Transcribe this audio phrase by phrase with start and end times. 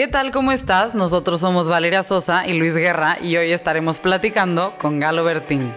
[0.00, 0.32] ¿Qué tal?
[0.32, 0.94] ¿Cómo estás?
[0.94, 5.74] Nosotros somos Valeria Sosa y Luis Guerra y hoy estaremos platicando con Galo Bertín.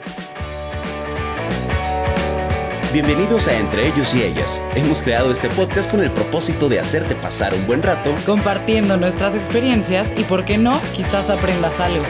[2.94, 4.62] Bienvenidos a Entre ellos y ellas.
[4.76, 9.36] Hemos creado este podcast con el propósito de hacerte pasar un buen rato compartiendo nuestras
[9.36, 12.06] experiencias y, por qué no, quizás aprendas algo.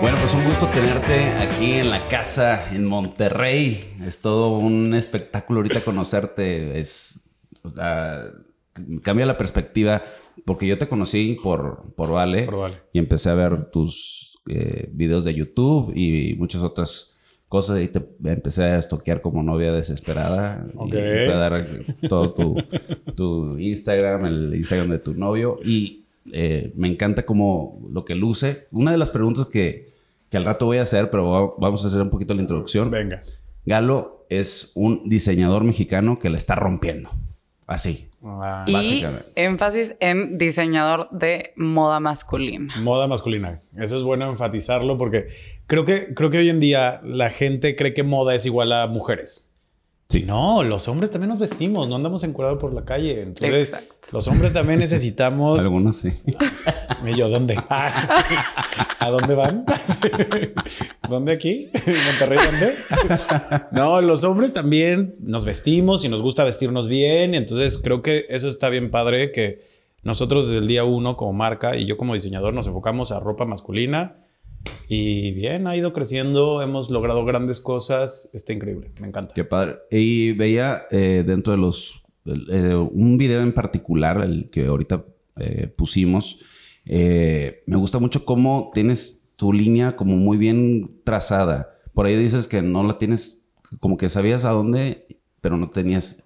[0.00, 3.96] Bueno, pues un gusto tenerte aquí en la casa en Monterrey.
[4.04, 6.80] Es todo un espectáculo ahorita conocerte.
[6.80, 7.20] Es,
[7.62, 8.24] o sea,
[9.02, 10.02] cambia la perspectiva
[10.44, 12.48] porque yo te conocí por, por, Vale,
[12.92, 17.14] y empecé a ver tus eh, videos de YouTube y muchas otras
[17.48, 20.66] cosas y te empecé a estoquear como novia desesperada.
[20.86, 21.66] Y a dar
[22.08, 22.56] todo tu,
[23.16, 28.68] tu, Instagram, el Instagram de tu novio y eh, me encanta como lo que luce.
[28.70, 29.88] Una de las preguntas que,
[30.30, 32.90] que al rato voy a hacer, pero vamos a hacer un poquito la introducción.
[32.90, 33.20] Venga.
[33.66, 37.10] Galo es un diseñador mexicano que la está rompiendo.
[37.66, 38.09] Así.
[38.22, 38.64] Ah.
[38.66, 39.02] y
[39.36, 42.74] énfasis en diseñador de moda masculina.
[42.80, 43.62] Moda masculina.
[43.76, 45.28] Eso es bueno enfatizarlo porque
[45.66, 48.86] creo que, creo que hoy en día la gente cree que moda es igual a
[48.86, 49.49] mujeres.
[50.10, 50.24] Sí.
[50.26, 53.22] No, los hombres también nos vestimos, no andamos encuadrados por la calle.
[53.22, 53.72] Entonces,
[54.10, 55.60] los hombres también necesitamos.
[55.60, 56.12] Algunos sí.
[57.06, 57.56] ¿Y yo dónde?
[57.68, 59.64] ¿A dónde van?
[61.08, 61.70] ¿Dónde aquí?
[62.06, 62.74] ¿Monterrey dónde?
[63.70, 67.36] No, los hombres también nos vestimos y nos gusta vestirnos bien.
[67.36, 69.60] Entonces, creo que eso está bien padre que
[70.02, 73.44] nosotros desde el día uno como marca y yo como diseñador nos enfocamos a ropa
[73.44, 74.16] masculina
[74.88, 79.34] y bien, ha ido creciendo, hemos logrado grandes cosas, está increíble, me encanta.
[79.34, 79.76] Qué padre.
[79.90, 85.04] Y veía eh, dentro de los, eh, un video en particular, el que ahorita
[85.36, 86.40] eh, pusimos,
[86.84, 91.78] me gusta mucho cómo tienes tu línea como muy bien trazada.
[91.94, 95.06] Por ahí dices que no la tienes, como que sabías a dónde,
[95.40, 96.24] pero no tenías,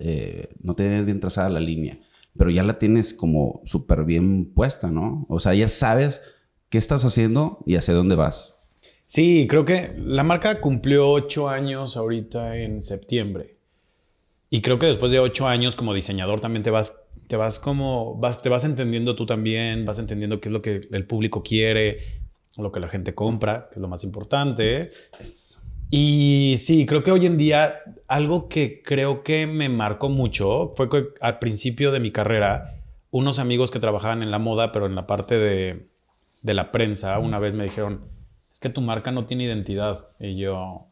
[0.63, 2.01] no tenías bien trazada la línea.
[2.37, 5.27] Pero ya la tienes como súper bien puesta, ¿no?
[5.29, 6.23] O sea, ya sabes
[6.75, 8.57] ¿Qué estás haciendo y hacia dónde vas?
[9.07, 13.59] Sí, creo que la marca cumplió ocho años ahorita en septiembre.
[14.51, 18.17] Y creo que después de ocho años como diseñador también te vas, te vas como,
[18.17, 22.01] vas, te vas entendiendo tú también, vas entendiendo qué es lo que el público quiere,
[22.57, 24.89] lo que la gente compra, que es lo más importante.
[25.93, 30.89] Y sí, creo que hoy en día algo que creo que me marcó mucho fue
[30.89, 32.83] que al principio de mi carrera,
[33.13, 35.94] unos amigos que trabajaban en la moda, pero en la parte de,
[36.45, 38.03] de la prensa una vez me dijeron,
[38.53, 40.11] es que tu marca no tiene identidad.
[40.21, 40.87] Y yo,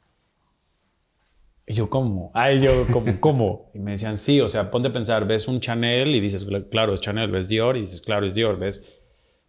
[1.67, 2.33] y yo, ¿cómo?
[2.35, 3.13] Ay, yo, ¿cómo?
[3.21, 3.71] ¿cómo?
[3.75, 6.95] Y me decían, sí, o sea, ponte a pensar, ves un Chanel y dices, claro,
[6.95, 8.99] es Chanel, ves Dior y dices, claro, es Dior, ves.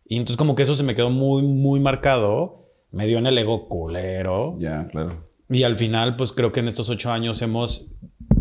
[0.05, 3.37] Y entonces como que eso se me quedó muy, muy marcado, me dio en el
[3.37, 4.57] ego culero.
[4.59, 5.29] Ya, claro.
[5.49, 7.87] Y al final, pues creo que en estos ocho años hemos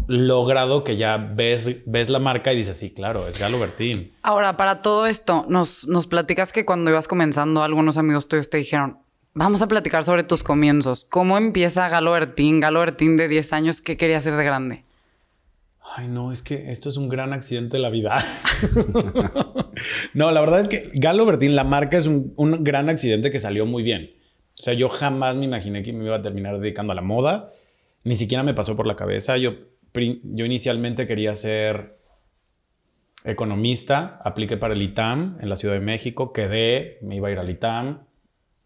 [0.08, 4.12] logrado que ya ves, ves la marca y dices, sí, claro, es Galo Bertín.
[4.22, 8.58] Ahora, para todo esto, nos, nos platicas que cuando ibas comenzando, algunos amigos tuyos te
[8.58, 8.98] dijeron,
[9.34, 11.04] vamos a platicar sobre tus comienzos.
[11.04, 12.60] ¿Cómo empieza Galo Bertín?
[12.60, 14.82] Galo Bertín de 10 años, ¿qué quería hacer de grande?
[15.94, 18.16] Ay, no, es que esto es un gran accidente de la vida.
[20.14, 23.38] no, la verdad es que Galo Bertín, la marca es un, un gran accidente que
[23.38, 24.14] salió muy bien.
[24.58, 27.50] O sea, yo jamás me imaginé que me iba a terminar dedicando a la moda.
[28.04, 29.36] Ni siquiera me pasó por la cabeza.
[29.36, 29.54] Yo
[29.94, 31.98] yo inicialmente quería ser
[33.24, 37.38] economista, apliqué para el ITAM en la Ciudad de México, quedé, me iba a ir
[37.38, 38.00] al ITAM,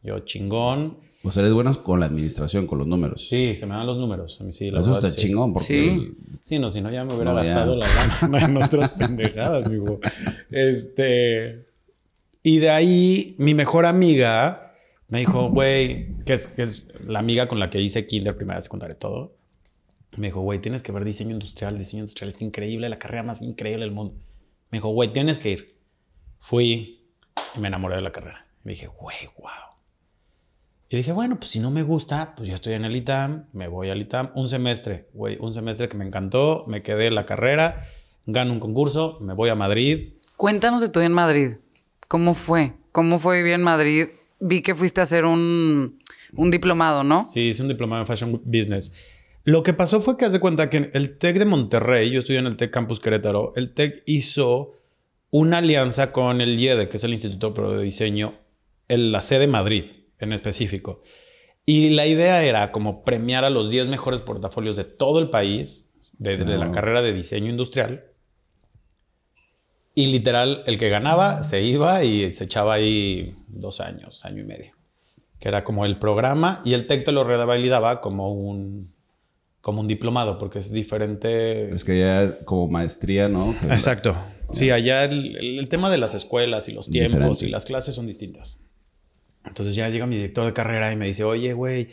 [0.03, 0.99] yo chingón.
[1.23, 3.29] Pues eres bueno con la administración, con los números.
[3.29, 4.41] Sí, se me dan los números.
[4.51, 5.95] sí, Eso está chingón, porque...
[5.95, 6.13] Sí.
[6.43, 7.87] sí, no, si no ya me hubiera gastado la
[8.23, 9.99] lana en otras pendejadas, amigo.
[10.51, 11.67] Este...
[12.43, 14.67] Y de ahí, mi mejor amiga
[15.09, 18.61] me dijo, güey, que es, que es la amiga con la que hice kinder, primera
[18.61, 19.35] secundaria, todo.
[20.17, 21.79] Me dijo, güey, tienes que ver diseño industrial.
[21.79, 24.15] Diseño industrial es increíble, la carrera más increíble del mundo.
[24.71, 25.79] Me dijo, güey, tienes que ir.
[26.39, 27.11] Fui
[27.55, 28.47] y me enamoré de la carrera.
[28.65, 29.77] Me dije, güey, wow.
[30.89, 33.67] Y dije, bueno, pues si no me gusta, pues ya estoy en el ITAM, me
[33.67, 34.31] voy al ITAM.
[34.35, 37.87] Un semestre, güey, un semestre que me encantó, me quedé en la carrera,
[38.25, 40.15] gano un concurso, me voy a Madrid.
[40.37, 41.51] Cuéntanos de tu vida en Madrid.
[42.07, 42.75] ¿Cómo fue?
[42.93, 44.09] ¿Cómo fue vivir en Madrid?
[44.39, 45.99] Vi que fuiste a hacer un,
[46.35, 47.25] un diplomado, ¿no?
[47.25, 48.93] Sí, hice un diplomado en Fashion Business.
[49.47, 52.49] Lo que pasó fue que hace cuenta que el TEC de Monterrey, yo estudié en
[52.49, 54.73] el TEC Campus Querétaro, el TEC hizo
[55.31, 58.41] una alianza con el IEDE, que es el Instituto de Diseño,
[58.89, 59.85] en la sede Madrid
[60.19, 61.01] en específico.
[61.65, 65.89] Y la idea era como premiar a los 10 mejores portafolios de todo el país,
[66.19, 68.07] desde de la carrera de diseño industrial.
[69.95, 74.45] Y literal, el que ganaba se iba y se echaba ahí dos años, año y
[74.45, 74.73] medio.
[75.39, 78.96] Que era como el programa y el TEC te lo revalidaba como un
[79.67, 81.75] como un diplomado, porque es diferente.
[81.75, 83.53] Es que ya como maestría, ¿no?
[83.65, 84.17] Exacto.
[84.53, 87.47] Sí, allá el, el tema de las escuelas y los tiempos Diferente.
[87.47, 88.61] y las clases son distintas.
[89.45, 91.89] Entonces ya llega mi director de carrera y me dice, oye, güey,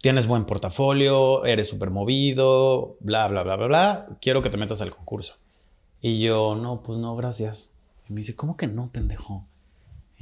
[0.00, 4.80] tienes buen portafolio, eres súper movido, bla, bla, bla, bla, bla, quiero que te metas
[4.80, 5.38] al concurso.
[6.00, 7.72] Y yo, no, pues no, gracias.
[8.08, 9.48] Y me dice, ¿cómo que no, pendejo?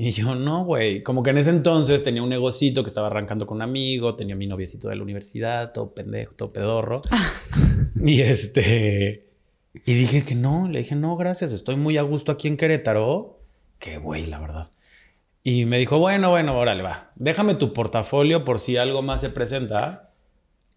[0.03, 1.03] Y yo, no, güey.
[1.03, 4.35] Como que en ese entonces tenía un negocito que estaba arrancando con un amigo, tenía
[4.35, 7.03] mi noviecito de la universidad, todo pendejo, todo pedorro.
[8.03, 9.29] y este.
[9.85, 13.43] Y dije que no, le dije, no, gracias, estoy muy a gusto aquí en Querétaro.
[13.79, 14.71] Qué güey, la verdad.
[15.45, 17.13] Y me dijo, bueno, bueno, órale, va.
[17.17, 20.15] Déjame tu portafolio por si algo más se presenta.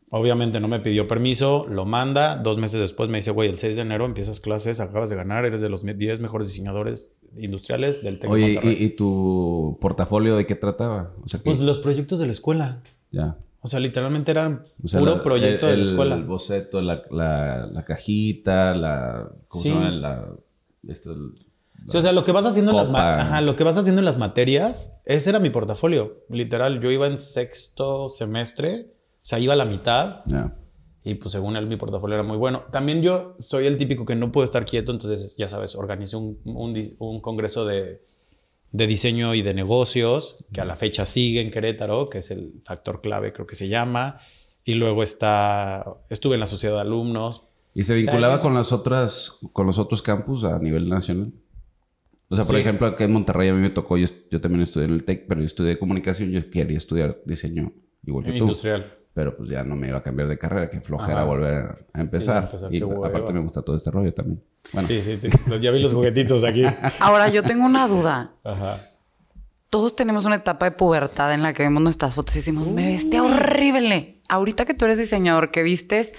[0.10, 2.36] Obviamente no me pidió permiso, lo manda.
[2.36, 5.46] Dos meses después me dice, güey, el 6 de enero empiezas clases, acabas de ganar,
[5.46, 8.78] eres de los 10 mejores diseñadores industriales del TEC Oye, Monterrey".
[8.80, 11.14] ¿y, y tu portafolio de qué trataba?
[11.24, 12.82] O sea, que Pues los proyectos de la escuela.
[13.12, 13.38] ya.
[13.66, 16.16] O sea, literalmente eran O sea, puro la- proyecto el, de la escuela.
[16.16, 19.30] El boceto, la, la, la cajita, la.
[19.48, 19.70] ¿Cómo Sí.
[19.70, 19.90] se llama?
[19.92, 20.28] La.
[20.88, 21.10] este,
[21.88, 24.06] Sí, o sea, lo que vas haciendo en las ajá, lo que vas haciendo en
[24.06, 26.24] las materias, ese era mi portafolio.
[26.30, 30.56] Literal, yo iba en sexto semestre, o sea, iba a la mitad ya.
[31.04, 32.64] Y pues según él mi portafolio era muy bueno.
[32.72, 36.40] También yo soy el típico que no puedo estar quieto, entonces ya sabes, organicé un,
[36.46, 38.02] un un congreso de,
[38.72, 42.54] de diseño y de negocios que a la fecha sigue en Querétaro, que es el
[42.64, 44.20] factor clave, creo que se llama.
[44.66, 47.44] Y luego está, estuve en la sociedad de alumnos.
[47.76, 51.34] ¿Y se vinculaba O sea, con las otras, con los otros campus a nivel nacional?
[52.30, 52.62] O sea, por Sí.
[52.62, 55.28] ejemplo, acá en Monterrey a mí me tocó, yo, yo también estudié en el TEC,
[55.28, 57.74] pero yo estudié comunicación, yo quería estudiar diseño
[58.06, 58.38] igual que tú.
[58.38, 58.86] Industrial.
[59.14, 61.24] Pero pues ya no me iba a cambiar de carrera, que flojera Ajá.
[61.26, 62.46] volver a empezar.
[62.46, 64.42] empezar, y aparte me gusta todo este rollo también.
[64.72, 65.28] Bueno, Sí, sí, sí.
[65.62, 66.64] ya vi los juguetitos aquí.
[67.00, 68.32] Ahora, yo tengo una duda.
[68.44, 68.78] Ajá.
[69.70, 72.88] Todos tenemos una etapa de pubertad en la que vemos nuestras fotos y decimos, me
[72.88, 74.22] viste horrible.
[74.30, 76.14] Ahorita que tú eres diseñador, que vistes,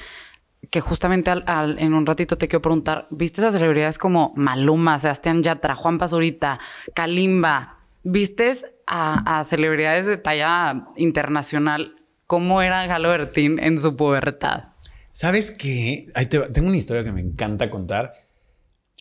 [0.70, 4.98] que justamente al- al- en un ratito te quiero preguntar, ¿vistes a celebridades como Maluma,
[4.98, 6.58] Sebastián Yatra, Juan Pazurita,
[6.94, 7.78] Kalimba?
[8.02, 11.96] ¿Vistes a, a celebridades de talla internacional?
[12.26, 14.64] ¿Cómo era Galo Bertín en su pubertad?
[15.12, 16.08] ¿Sabes qué?
[16.14, 16.48] Ahí te va.
[16.48, 18.12] Tengo una historia que me encanta contar.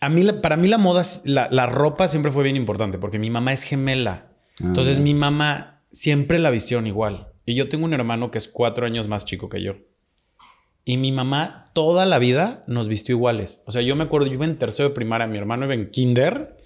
[0.02, 3.30] A mí, para mí la moda, la, la ropa siempre fue bien importante porque mi
[3.30, 4.28] mamá es gemela.
[4.60, 7.34] Ah, Entonces mi mamá siempre la vistieron igual.
[7.46, 9.76] Y yo tengo un hermano que es cuatro años más chico que yo.
[10.86, 13.64] Y mi mamá toda la vida nos vistió iguales.
[13.66, 15.90] O sea, yo me acuerdo, yo iba en tercero de primaria, mi hermano iba en
[15.90, 16.58] kinder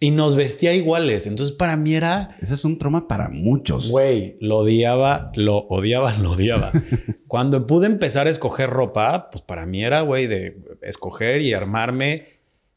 [0.00, 1.26] y nos vestía iguales.
[1.26, 2.36] Entonces para mí era...
[2.40, 3.90] ese es un trauma para muchos.
[3.90, 6.72] Güey, lo odiaba, lo odiaba, lo odiaba.
[7.26, 12.26] Cuando pude empezar a escoger ropa, pues para mí era, güey, de escoger y armarme.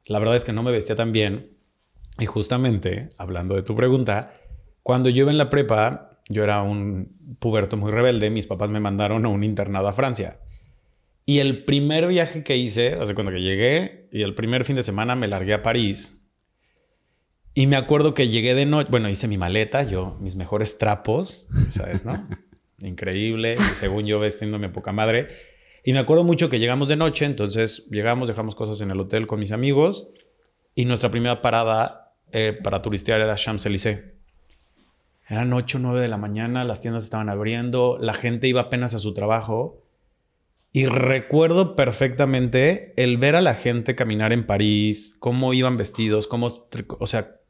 [0.05, 1.51] La verdad es que no me vestía tan bien.
[2.19, 4.33] Y justamente, hablando de tu pregunta,
[4.83, 8.29] cuando yo iba en la prepa, yo era un puberto muy rebelde.
[8.29, 10.39] Mis papás me mandaron a un internado a Francia.
[11.25, 14.75] Y el primer viaje que hice, o sea, cuando que llegué, y el primer fin
[14.75, 16.20] de semana me largué a París.
[17.53, 21.47] Y me acuerdo que llegué de noche, bueno, hice mi maleta, yo, mis mejores trapos,
[21.69, 22.27] ¿sabes, no?
[22.79, 25.29] Increíble, según yo vestiéndome poca madre.
[25.83, 29.27] Y me acuerdo mucho que llegamos de noche, entonces llegamos, dejamos cosas en el hotel
[29.27, 30.07] con mis amigos,
[30.75, 34.13] y nuestra primera parada eh, para turistear era Champs-Élysées.
[35.27, 38.93] Eran 8 o 9 de la mañana, las tiendas estaban abriendo, la gente iba apenas
[38.93, 39.81] a su trabajo.
[40.73, 46.47] Y recuerdo perfectamente el ver a la gente caminar en París, cómo iban vestidos, cómo,
[46.99, 47.40] o sea,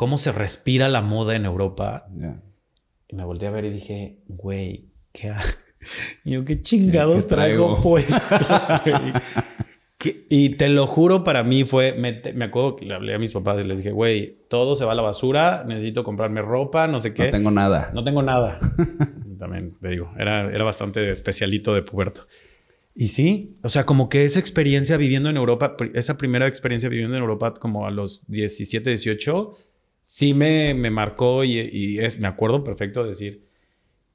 [0.00, 2.06] cómo se respira la moda en Europa.
[2.16, 2.40] Ya.
[3.06, 5.42] Y me volteé a ver y dije, güey, ¿qué ha-
[6.24, 7.64] Y yo, ¿qué chingados ¿Qué- qué traigo?
[7.66, 7.82] traigo?
[7.82, 8.14] puesto?
[10.30, 13.32] Y te lo juro, para mí fue, me, me acuerdo que le hablé a mis
[13.32, 16.98] papás y les dije, güey, todo se va a la basura, necesito comprarme ropa, no
[16.98, 17.24] sé qué.
[17.24, 17.90] No tengo nada.
[17.92, 18.58] No tengo nada.
[19.38, 22.26] También te digo, era, era bastante especialito de puberto.
[22.94, 27.16] Y sí, o sea, como que esa experiencia viviendo en Europa, esa primera experiencia viviendo
[27.16, 29.52] en Europa como a los 17, 18,
[30.02, 33.48] sí me, me marcó y, y es, me acuerdo perfecto de decir,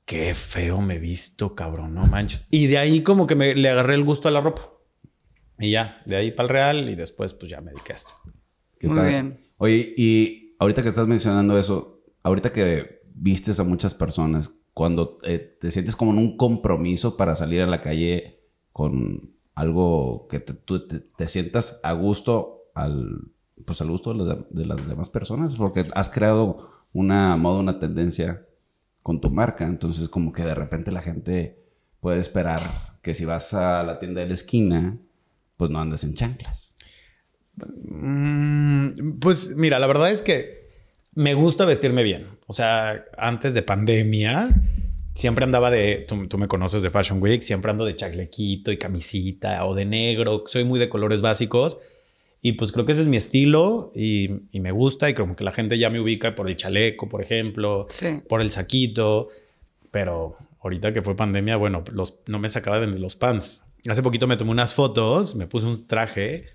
[0.05, 2.47] qué feo me he visto, cabrón, no manches.
[2.51, 4.71] Y de ahí como que me, le agarré el gusto a la ropa.
[5.57, 8.13] Y ya, de ahí para el real y después pues ya me dediqué a esto.
[8.79, 9.09] Qué Muy padre.
[9.11, 9.39] bien.
[9.57, 15.57] Oye, y ahorita que estás mencionando eso, ahorita que vistes a muchas personas, cuando eh,
[15.59, 18.41] te sientes como en un compromiso para salir a la calle
[18.73, 23.31] con algo que te, tú te, te sientas a gusto al
[23.63, 27.79] pues al gusto de las, de las demás personas, porque has creado una moda, una
[27.79, 28.45] tendencia
[29.01, 31.63] con tu marca, entonces como que de repente la gente
[31.99, 34.97] puede esperar que si vas a la tienda de la esquina,
[35.57, 36.75] pues no andes en chanclas.
[37.83, 40.65] Mm, pues mira, la verdad es que
[41.13, 42.27] me gusta vestirme bien.
[42.47, 44.49] O sea, antes de pandemia,
[45.13, 48.77] siempre andaba de, tú, tú me conoces de Fashion Week, siempre ando de chalequito y
[48.77, 50.43] camisita o de negro.
[50.45, 51.77] Soy muy de colores básicos.
[52.47, 55.43] Y pues creo que ese es mi estilo y, y me gusta y como que
[55.43, 58.21] la gente ya me ubica por el chaleco, por ejemplo, Sí.
[58.29, 59.29] por el saquito.
[59.91, 63.63] Pero ahorita que fue pandemia, bueno, los, no me sacaba de los pants.
[63.89, 66.45] Hace poquito me tomé unas fotos, me puse un traje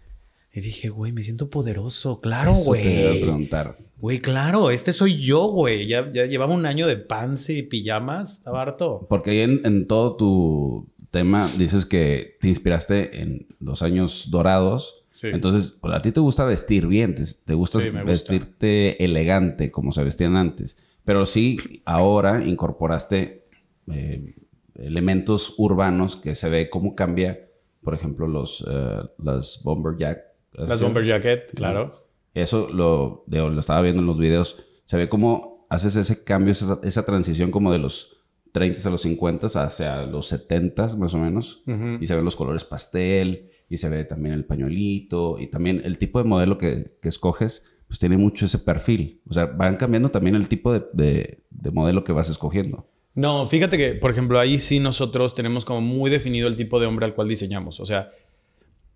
[0.52, 2.20] y dije, güey, me siento poderoso.
[2.20, 3.22] Claro, Eso te iba a güey.
[3.22, 3.78] preguntar.
[3.98, 5.86] Güey, claro, este soy yo, güey.
[5.88, 9.06] Ya, ya llevaba un año de pants y pijamas, estaba harto.
[9.10, 14.96] Porque ahí en, en todo tu tema dices que te inspiraste en los años dorados.
[15.10, 15.28] Sí.
[15.28, 18.04] Entonces, pues, a ti te gusta vestir bien, te, te gusta Sí, gusta.
[18.04, 20.78] vestirte elegante como se vestían antes.
[21.04, 23.46] Pero sí, ahora incorporaste
[23.92, 24.34] eh,
[24.76, 27.48] elementos urbanos que se ve cómo cambia,
[27.82, 30.20] por ejemplo, los eh, las bomber jack.
[30.52, 30.84] Las ¿sí?
[30.84, 31.90] bomber jacket, claro.
[32.34, 34.64] Eso lo, lo estaba viendo en los videos.
[34.84, 38.16] Se ve cómo haces ese cambio, esa, esa transición como de los
[38.52, 41.62] 30 a los 50 hacia los 70 más o menos.
[41.66, 41.98] Ujú.
[42.00, 45.96] Y se ven los colores pastel y se ve también el pañuelito y también el
[45.96, 49.22] tipo de modelo que, que escoges, pues tiene mucho ese perfil.
[49.28, 52.86] O sea, van cambiando también el tipo de, de- de modelo que vas escogiendo.
[53.14, 56.86] No, fíjate que, por ejemplo, ahí sí nosotros tenemos como muy definido el tipo de
[56.86, 57.80] hombre al cual diseñamos.
[57.80, 58.10] O sea,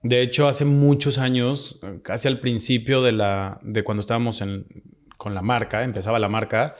[0.02, 4.66] de hecho, hace muchos años, casi al principio de, la, de cuando estábamos en-
[5.16, 6.76] con la marca, empezaba la marca,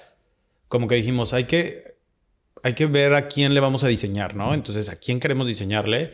[0.69, 1.95] como que dijimos, hay que,
[2.63, 4.53] hay que ver a quién le vamos a diseñar, ¿no?
[4.55, 6.13] Entonces, ¿a quién queremos diseñarle?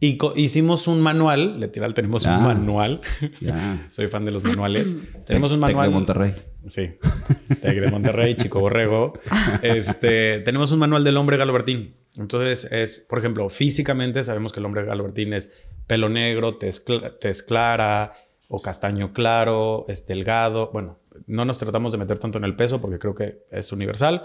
[0.00, 3.00] Y hicimos un manual, literal, tenemos un manual.
[3.40, 3.86] Ya.
[3.90, 4.94] Soy fan de los manuales.
[5.26, 5.88] tenemos un Tec- Tec manual.
[5.90, 6.34] de Monterrey.
[6.68, 6.90] Sí.
[7.60, 9.14] Tec de Monterrey, Chico Borrego.
[9.62, 11.96] Este, tenemos un manual del hombre galobertín.
[12.16, 15.50] Entonces, es, por ejemplo, físicamente sabemos que el hombre galobertín es
[15.86, 18.12] pelo negro, tez, cl- tez clara
[18.48, 20.70] o castaño claro, es delgado.
[20.72, 24.24] Bueno, no nos tratamos de meter tanto en el peso porque creo que es universal,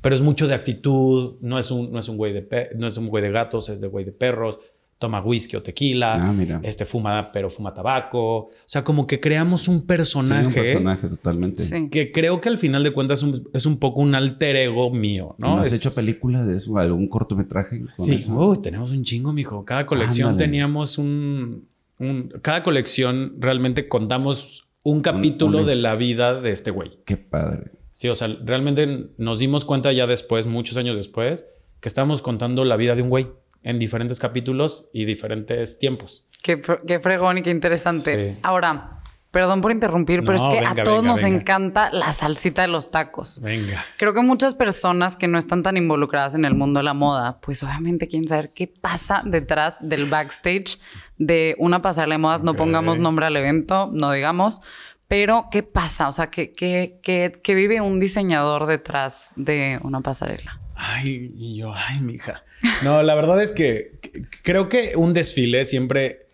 [0.00, 1.36] pero es mucho de actitud.
[1.40, 3.68] No es un, no es un güey de, pe- no es un güey de gatos,
[3.68, 4.58] es de güey de perros.
[4.98, 6.14] Toma whisky o tequila.
[6.14, 6.60] Ah, mira.
[6.62, 8.36] Este fuma, pero fuma tabaco.
[8.36, 11.64] O sea, como que creamos un Sí, personaje un personaje totalmente.
[11.64, 11.90] Sí.
[11.90, 14.90] que creo que al final de cuentas es un, es un poco un alter ego
[14.90, 15.56] mío, ¿no?
[15.56, 16.78] ¿No has Es- hecho películas de eso?
[16.78, 17.80] ¿Algún cortometraje?
[17.96, 18.32] con Sí, eso?
[18.34, 19.64] Uy, tenemos un chingo, mijo.
[19.64, 20.46] Cada colección Ándale.
[20.48, 26.70] teníamos un, un- Cada colección realmente contamos un capítulo un de la vida de este
[26.70, 26.90] güey.
[27.04, 27.72] Qué padre.
[27.92, 31.46] Sí, o sea, realmente nos dimos cuenta ya después, muchos años después,
[31.80, 33.26] que estábamos contando la vida de un güey
[33.64, 36.26] en diferentes capítulos y diferentes tiempos.
[36.42, 38.34] Qué, qué fregón y qué interesante.
[38.34, 38.38] Sí.
[38.42, 41.36] Ahora, perdón por interrumpir, pero es que venga, a todos venga, nos venga.
[41.40, 43.40] encanta la salsita de los tacos.
[43.42, 43.84] Venga.
[43.98, 47.40] Creo que muchas personas que no están tan involucradas en el mundo de la moda,
[47.40, 50.78] pues obviamente quieren saber qué pasa detrás del backstage
[51.18, 52.42] de una pasarela de modas.
[52.42, 54.60] No pongamos nombre al evento, no digamos,
[55.08, 60.00] pero qué pasa, o sea, qué, qué, qué- qué vive un diseñador detrás de una
[60.00, 60.60] pasarela.
[60.74, 62.44] Ay, y yo, ay, mija.
[62.82, 63.98] No, la verdad es que
[64.42, 66.26] creo que un desfile siempre.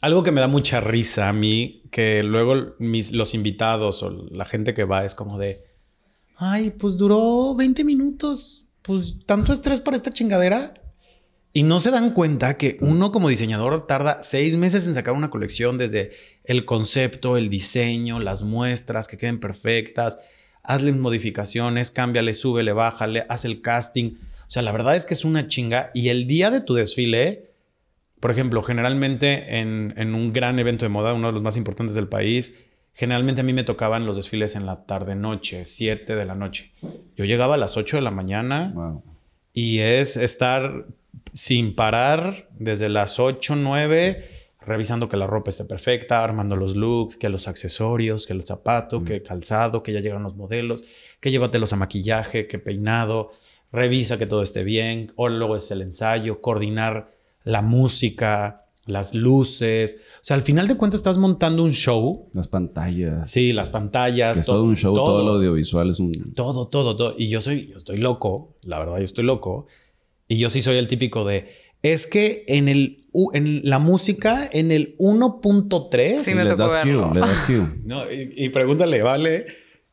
[0.00, 4.46] Algo que me da mucha risa a mí, que luego mis, los invitados o la
[4.46, 5.64] gente que va es como de.
[6.36, 8.66] Ay, pues duró 20 minutos.
[8.82, 10.74] Pues tanto estrés para esta chingadera.
[11.52, 15.30] Y no se dan cuenta que uno como diseñador tarda seis meses en sacar una
[15.30, 16.12] colección desde
[16.44, 20.18] el concepto, el diseño, las muestras que queden perfectas,
[20.62, 24.12] hazle modificaciones, cámbiale, súbele, bájale, haz el casting.
[24.46, 25.90] O sea, la verdad es que es una chinga.
[25.94, 27.50] Y el día de tu desfile,
[28.20, 31.94] por ejemplo, generalmente en, en un gran evento de moda, uno de los más importantes
[31.94, 32.54] del país,
[32.92, 36.72] generalmente a mí me tocaban los desfiles en la tarde-noche, 7 de la noche.
[37.16, 39.02] Yo llegaba a las 8 de la mañana Wow.
[39.52, 40.86] y es estar
[41.32, 44.28] sin parar desde las 8, 9,
[44.70, 49.02] revisando que la ropa esté perfecta, armando los looks, que los accesorios, que los zapatos,
[49.02, 50.84] que calzado, que ya llegaron los modelos,
[51.18, 53.30] que llévatelos a maquillaje, que peinado,
[53.72, 57.12] revisa que todo esté bien, o luego es el ensayo, coordinar
[57.42, 59.96] la música, las luces.
[60.16, 62.28] O sea, al final de cuentas estás montando un show.
[62.32, 63.28] Las pantallas.
[63.28, 64.34] Sí, las pantallas.
[64.34, 66.12] Que es todo un show, todo, lo audiovisual es un...
[66.34, 67.14] Todo, todo, todo.
[67.18, 69.66] Y yo soy, yo estoy loco, la verdad, yo estoy loco.
[70.28, 71.48] Y yo sí soy el típico de,
[71.82, 73.00] es que en el,
[73.32, 77.08] en la música, en el 1.3, Sí, me le tocó das verlo.
[77.10, 77.66] cue, le das cue.
[77.84, 79.46] no, y, y pregúntale, ¿vale?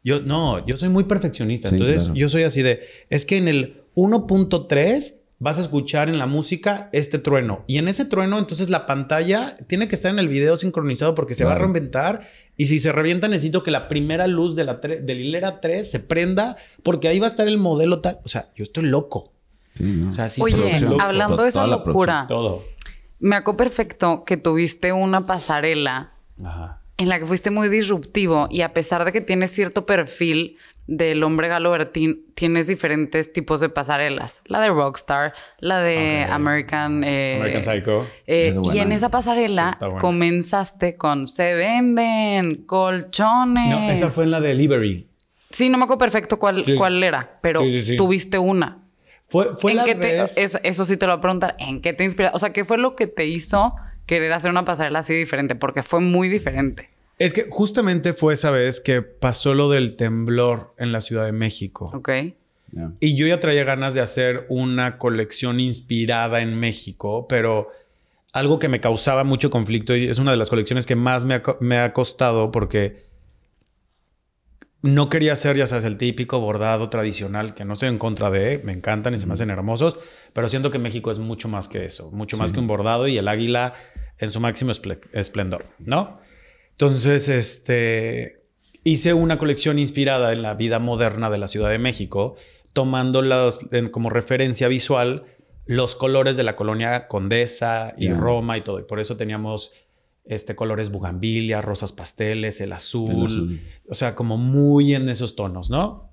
[0.03, 1.69] Yo, no, yo soy muy perfeccionista.
[1.69, 2.15] Sí, Entonces, claro.
[2.15, 6.89] yo soy así de, es que en el 1.3 vas a escuchar en la música
[6.93, 7.63] este trueno.
[7.67, 11.35] Y en ese trueno, entonces la pantalla tiene que estar en el video sincronizado porque
[11.35, 11.67] se va a Claro.
[11.73, 12.21] reventar.
[12.57, 15.89] Y si se revienta, necesito que la primera luz de la, de la hilera 3
[15.91, 18.19] se prenda porque ahí va a estar el modelo tal.
[18.23, 19.33] O sea, yo estoy loco.
[19.77, 20.09] Sí, ¿no?
[20.09, 22.63] O sea, sí Oye, hablando de esa locura, Todo.
[23.19, 26.11] me acuerdo perfecto que tuviste una pasarela
[26.43, 26.81] Ajá.
[26.97, 30.57] en la que fuiste muy disruptivo y a pesar de que tienes cierto perfil,
[30.89, 34.39] del hombre Galo Bertín tienes diferentes tipos de pasarelas.
[34.45, 36.23] La de Rockstar, la de.
[36.23, 37.03] American...
[37.03, 38.07] eh, American Psycho.
[38.25, 38.81] eh, y buena.
[38.83, 43.69] en esa pasarela comenzaste con Se venden, colchones.
[43.69, 45.07] No, esa fue en la delivery.
[45.49, 46.75] Sí, no me acuerdo perfecto cuál, Sí.
[46.77, 47.95] cuál era, pero Sí, sí, sí.
[47.97, 48.79] tuviste una.
[49.27, 50.37] Fue, fue ¿En la qué te- vez...
[50.37, 51.55] eso, eso sí te lo voy a preguntar.
[51.59, 52.31] ¿En qué te inspira?
[52.33, 53.73] O sea, ¿qué fue lo que te hizo
[54.05, 55.55] querer hacer una pasarela así diferente?
[55.55, 56.89] Porque fue muy diferente.
[57.19, 61.31] Es que justamente fue esa vez que pasó lo del temblor en la Ciudad de
[61.31, 61.91] México.
[61.93, 62.09] ¿Ok?
[62.99, 67.69] Y yo ya traía ganas de hacer una colección inspirada en México, pero
[68.33, 71.35] algo que me causaba mucho conflicto y es una de las colecciones que más me
[71.35, 73.06] ha, me ha costado porque
[74.83, 78.59] no quería hacer, ya sabes, el típico bordado tradicional, que no estoy en contra de,
[78.63, 79.97] me encantan y se me hacen hermosos,
[80.33, 83.17] pero siento que México es mucho más que eso, mucho más que un bordado y
[83.17, 83.73] el águila
[84.19, 86.19] en su máximo esple- esplendor, ¿no?
[86.71, 88.43] Entonces, este,
[88.83, 92.35] hice una colección inspirada en la vida moderna de la Ciudad de México,
[92.73, 93.23] tomando
[93.71, 95.23] en- como referencia visual
[95.65, 98.09] los colores de la colonia Condesa y.
[98.13, 98.79] Roma y todo.
[98.79, 99.71] Y por eso teníamos
[100.27, 103.61] este, colores bugambilia, rosas pasteles, el azul, El azul.
[103.89, 106.09] o sea, como muy en esos tonos, ¿no?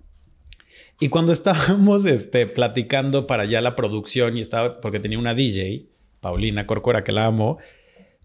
[1.00, 5.86] Y cuando estábamos este, platicando para ya la producción y estaba, porque tenía una DJ,
[6.20, 7.58] Paulina Corcuera, que la amo,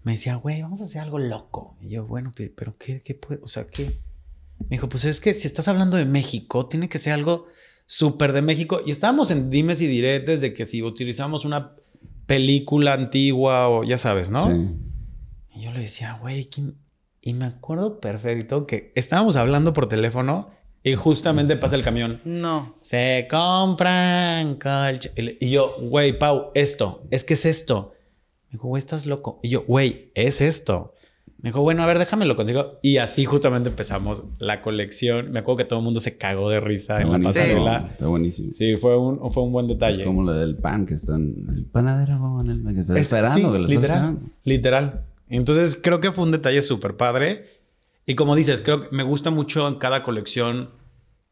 [0.04, 1.76] me decía, güey, vamos a hacer algo loco.
[1.82, 3.42] Y yo, bueno, pe- pero ¿qué, qué puede?
[3.44, 3.98] O sea, ¿qué?
[4.60, 7.48] Me dijo, pues es que si estás hablando de México, tiene que ser algo
[7.86, 8.82] súper de México.
[8.86, 11.76] Y estábamos en dimes y diretes de que si utilizamos una
[12.28, 14.46] película antigua o ya sabes, ¿no?
[14.48, 14.68] Sí.
[15.54, 16.76] Y yo le decía, güey, ¿quién?
[17.22, 20.50] Y me acuerdo perfecto que estábamos hablando por teléfono
[20.84, 22.22] y justamente pasa el camión.
[22.24, 22.76] No.
[22.82, 27.92] Se compran colch- Y yo, güey, Pau, esto, es que es esto.
[28.48, 29.40] Me dijo, güey, estás loco.
[29.44, 30.94] Y yo, güey, es esto.
[31.42, 32.80] Me dijo, bueno, a ver, déjame lo consigo.
[32.82, 35.32] Y así justamente empezamos la colección.
[35.32, 37.34] Me acuerdo que todo el mundo se cagó de risa Está en la buenísimo.
[37.34, 37.90] pasarela.
[37.92, 38.54] Está buenísimo.
[38.54, 40.02] Sí, fue un, fue un buen detalle.
[40.02, 41.34] Es como la del pan que están.
[41.56, 44.22] El panadero con el que estás Es- esperando, sí, que lo literal, esperando.
[44.44, 45.06] Literal.
[45.30, 47.46] Entonces creo que fue un detalle súper padre.
[48.06, 50.72] Y como dices, creo que me gusta mucho en cada colección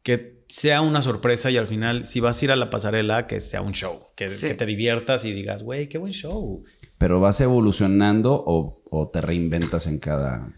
[0.02, 3.40] que sea una sorpresa y al final, si vas a ir a la pasarela, que
[3.40, 4.06] sea un show.
[4.14, 4.46] Que, Sí.
[4.46, 6.64] que te diviertas y digas, güey, qué buen show.
[6.96, 10.54] Pero vas evolucionando o, o te reinventas en cada.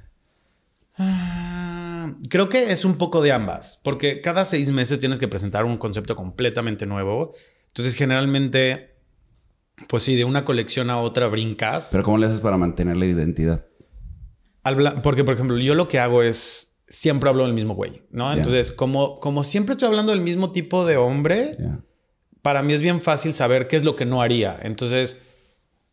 [0.99, 5.65] Ah, creo que es un poco de ambas, porque cada seis meses tienes que presentar
[5.65, 7.33] un concepto completamente nuevo.
[7.69, 8.90] Entonces, generalmente,
[9.89, 11.89] pues sí, de una colección a otra brincas.
[11.93, 13.65] Pero ¿cómo le haces para mantener la identidad?
[15.03, 18.33] Porque, por ejemplo, yo lo que hago es siempre hablo del mismo güey, ¿no?
[18.33, 21.57] Entonces, como, como siempre estoy hablando del mismo tipo de hombre,
[22.43, 24.59] para mí es bien fácil saber qué es lo que no haría.
[24.63, 25.23] Entonces,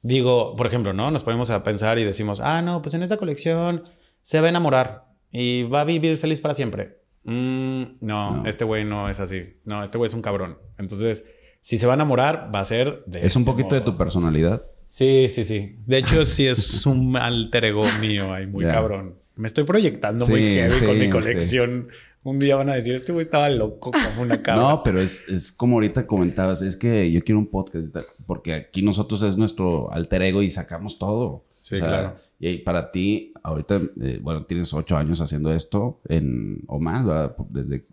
[0.02, 1.12] digo, por ejemplo, ¿no?
[1.12, 3.84] Nos ponemos a pensar y decimos, ah, no, pues en esta colección
[4.21, 7.02] se va a enamorar y va a vivir feliz para siempre.
[7.23, 8.45] Mm, no, No.
[8.45, 9.60] este güey no es así.
[9.65, 10.58] No, este güey es un cabrón.
[10.78, 11.23] Entonces,
[11.67, 13.25] si se va a enamorar, va a ser de.
[13.25, 13.91] Es un este poquito de modo.
[13.91, 14.63] tu personalidad.
[14.88, 15.75] Sí, sí, sí.
[15.86, 18.71] De hecho, sí es un alter ego mío ahí, muy Ya.
[18.71, 19.15] cabrón.
[19.36, 21.10] Me estoy proyectando muy Sí, heavy con sí, mi sí.
[21.10, 21.88] colección.
[22.23, 24.62] Un día van a decir, este güey estaba loco como una cabra.
[24.69, 28.06] No, pero es, es como ahorita comentabas, es que yo quiero un podcast, y tal,
[28.25, 31.43] porque aquí nosotros es nuestro alter ego y sacamos todo.
[31.51, 32.15] Sí, claro.
[32.39, 37.36] Y para ti, ahorita, eh, bueno, tienes ocho años haciendo esto en, o más, ¿verdad?
[37.49, 37.84] Desde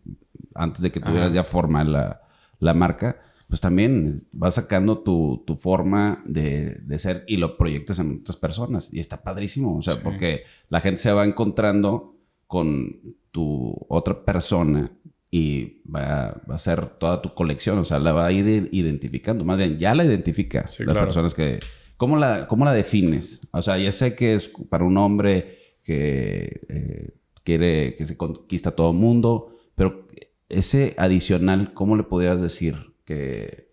[0.54, 1.34] antes de que tuvieras Ajá.
[1.34, 2.20] ya forma la,
[2.60, 7.98] la marca, pues también vas sacando tu, tu forma de, de ser y lo proyectas
[7.98, 8.92] en otras personas.
[8.92, 10.00] Y está padrísimo, o sea, Sí.
[10.02, 14.92] porque la gente se va encontrando con tu otra persona
[15.30, 19.44] y va, va a ser toda tu colección, o sea, la va a ir identificando.
[19.44, 21.06] Más bien, ya la identifica Sí, las claro.
[21.06, 21.58] personas que...
[21.96, 23.46] ¿Cómo la, ¿Cómo la defines?
[23.52, 28.72] O sea, ya sé que es para un hombre que eh, quiere que se conquista
[28.72, 30.06] todo mundo, pero
[30.48, 33.68] ese adicional, ¿cómo le podrías decir que,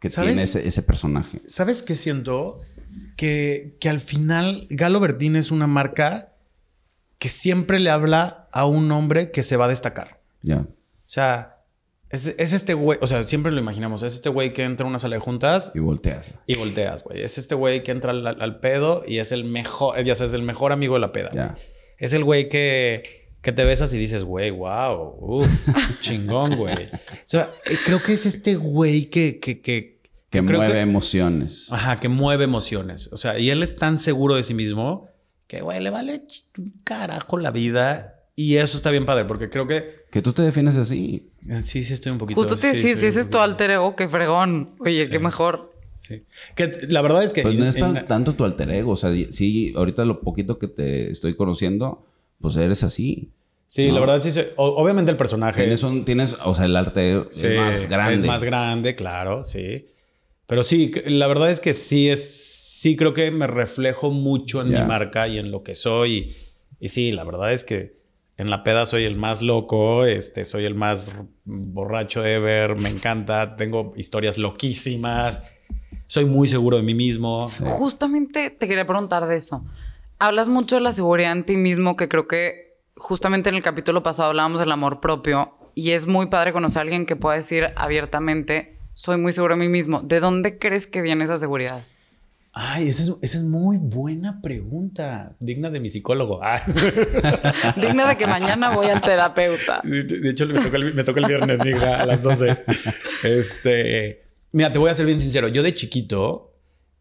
[0.00, 1.40] tiene ese, ese personaje?
[1.48, 2.60] ¿Sabes qué siento?
[3.16, 6.34] Que, que al final Galo Bertín es una marca
[7.18, 10.20] que siempre le habla a un hombre que se va a destacar.
[10.42, 10.58] Ya.
[10.58, 10.68] O
[11.08, 11.64] sea,
[12.10, 14.88] es, es este güey, o sea, siempre lo imaginamos, es este güey que entra a
[14.88, 16.32] una sala de juntas Y volteas.
[16.46, 17.22] y volteas, güey.
[17.22, 20.42] Es este güey que entra al, al pedo y es el mejor, ya sabes, el
[20.42, 21.30] mejor amigo de la peda.
[21.32, 21.56] Ya.
[21.98, 23.02] Es el güey que,
[23.46, 25.68] que te besas y dices, güey, wow, uff,
[26.00, 26.86] chingón, güey.
[26.86, 30.80] O sea, eh, creo que es este güey que, que, que, Que creo mueve que-
[30.80, 31.68] emociones.
[31.70, 33.08] Ajá, que mueve emociones.
[33.12, 35.08] O sea, y él es tan seguro de sí mismo
[35.46, 36.22] que, güey, le vale
[36.82, 38.14] carajo la vida.
[38.34, 41.30] Y eso está bien padre, porque creo que Que tú te defines así.
[41.48, 42.40] eh, sí, sí estoy un poquito.
[42.40, 44.74] Justo te sí, si un ese es tu alter ego, qué fregón.
[44.80, 45.10] Oye, Sí.
[45.10, 45.72] qué mejor.
[45.94, 46.24] Sí.
[46.56, 47.42] Que la verdad es que.
[47.42, 48.90] Pues no es tan- en- tanto tu alter ego.
[48.92, 52.04] O sea, sí, ahorita lo poquito que te estoy conociendo,
[52.40, 53.30] pues eres así.
[53.68, 53.94] Sí, ¿no?
[53.94, 54.30] la verdad sí.
[54.30, 57.86] soy- obviamente el personaje Tienes, es, un, tienes, o sea, el arte sí, es más
[57.88, 58.14] grande.
[58.14, 59.86] Es más grande, claro, sí.
[60.46, 62.54] Pero sí, la verdad es que sí es.
[62.76, 64.82] Sí, creo que me reflejo mucho en Ya.
[64.82, 66.34] mi marca y en lo que soy.
[66.78, 67.96] Y, y sí, la verdad es que
[68.36, 71.12] en la peda soy el más loco, este, soy el más
[71.44, 75.40] borracho ever, me encanta, tengo historias loquísimas,
[76.04, 77.50] soy muy seguro de mí mismo.
[77.50, 79.64] Justamente te quería preguntar de eso.
[80.18, 84.02] Hablas mucho de la seguridad en ti mismo, que creo que justamente en el capítulo
[84.02, 87.68] pasado hablábamos del amor propio y es muy padre conocer a alguien que pueda decir
[87.76, 90.00] abiertamente, soy muy seguro de mí mismo.
[90.00, 91.84] ¿De dónde crees que viene esa seguridad?
[92.58, 96.40] Ay, esa es, esa es muy buena pregunta, digna de mi psicólogo.
[96.42, 96.62] Ah.
[97.76, 99.82] Digna de que mañana voy al terapeuta.
[99.84, 102.64] De, de hecho, me toca, el, me toca el viernes, mija, a las 12.
[103.24, 105.48] Este, mira, te voy a ser bien sincero.
[105.48, 106.45] Yo de chiquito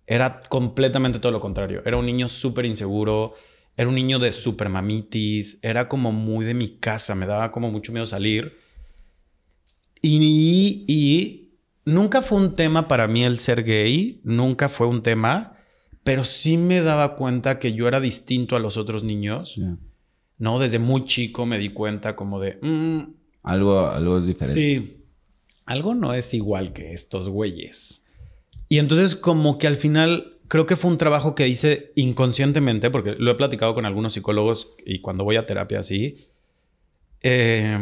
[0.08, 1.82] era completamente todo lo contrario.
[1.86, 3.34] Era un niño súper inseguro.
[3.78, 5.60] Era un niño de súper mamitis.
[5.62, 7.16] Era como muy de mi casa.
[7.16, 8.58] Me daba como mucho miedo salir.
[10.02, 14.22] Y, y nunca fue un tema para mí el ser gay.
[14.24, 15.58] Nunca fue un tema.
[16.04, 19.60] Pero sí me daba cuenta que yo era distinto a los otros niños.
[20.38, 20.60] ¿no?
[20.60, 23.00] Desde muy chico me di cuenta como de, mm,
[23.44, 24.54] Algo, algo es diferente.
[24.54, 25.04] sí,
[25.66, 28.04] algo no es igual que estos güeyes.
[28.70, 33.16] Y entonces como que al final creo que fue un trabajo que hice inconscientemente, porque
[33.18, 36.28] lo he platicado con algunos psicólogos y cuando voy a terapia así,
[37.22, 37.78] eh,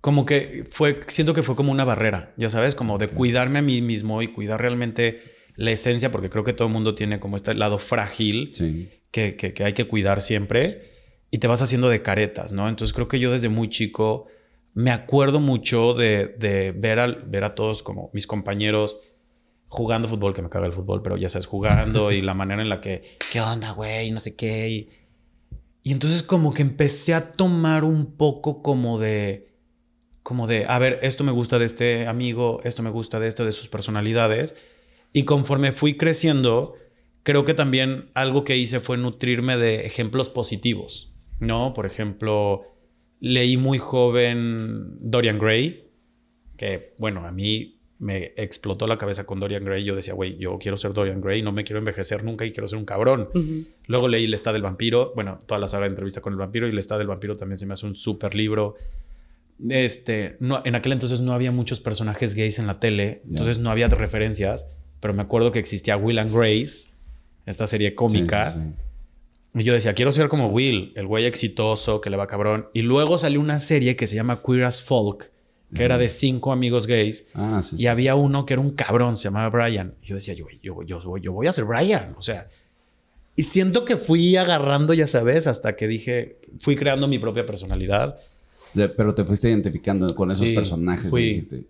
[0.00, 3.62] como que fue, siento que fue como una barrera, ya sabes, como de cuidarme a
[3.62, 5.22] mí mismo y cuidar realmente
[5.56, 8.90] la esencia, porque creo que todo el mundo tiene como este lado frágil Sí.
[9.10, 10.92] que, que- que hay que cuidar siempre
[11.30, 12.68] y te vas haciendo de caretas, ¿no?
[12.68, 14.26] Entonces creo que yo desde muy chico
[14.74, 18.98] me acuerdo mucho de, de ver, al, ver a todos como mis compañeros
[19.74, 22.68] jugando fútbol, que me caga el fútbol, pero ya sabes, jugando y la manera en
[22.68, 24.10] la que, ¿qué onda, güey?
[24.12, 24.68] No sé qué.
[24.68, 24.88] Y,
[25.82, 29.52] y entonces como que empecé a tomar un poco como de,
[30.22, 33.44] como de, a ver, esto me gusta de este amigo, esto me gusta de esto,
[33.44, 34.56] de sus personalidades.
[35.12, 36.74] Y conforme fui creciendo,
[37.22, 41.74] creo que también algo que hice fue nutrirme de ejemplos positivos, ¿no?
[41.74, 42.62] Por ejemplo,
[43.20, 45.90] leí muy joven Dorian Gray,
[46.56, 47.73] que, bueno, a mí
[48.04, 49.82] me explotó la cabeza con Dorian Gray.
[49.82, 52.68] Yo decía, güey, yo quiero ser Dorian Gray, no me quiero envejecer nunca y quiero
[52.68, 53.30] ser un cabrón.
[53.86, 56.66] Luego leí El Estado del Vampiro, bueno, toda la saga de entrevista con el vampiro
[56.66, 58.74] y El Estado del Vampiro también se me hace un súper libro.
[59.70, 63.70] Este, no, en aquel entonces no había muchos personajes gays en la tele, entonces no
[63.70, 64.68] había referencias,
[65.00, 66.88] pero me acuerdo que existía Will and Grace,
[67.46, 68.50] esta serie cómica.
[68.50, 69.60] Sí, sí, sí.
[69.60, 72.66] Y yo decía, quiero ser como Will, el güey exitoso, que le va cabrón.
[72.74, 75.30] Y luego salió una serie que se llama Queer as Folk,
[75.74, 77.26] que era de cinco amigos gays.
[77.34, 77.76] Ah, sí.
[77.76, 79.94] Y sí, había uno que era un cabrón, se llamaba Brian.
[80.02, 82.14] Y yo decía, yo, yo, yo, voy- yo voy a ser Brian.
[82.16, 82.48] O sea,
[83.36, 88.16] y siento que fui agarrando, ya sabes, hasta que dije, fui creando mi propia personalidad.
[88.74, 91.10] Pero te fuiste identificando con esos Sí, personajes.
[91.10, 91.22] fui.
[91.22, 91.66] y dijiste,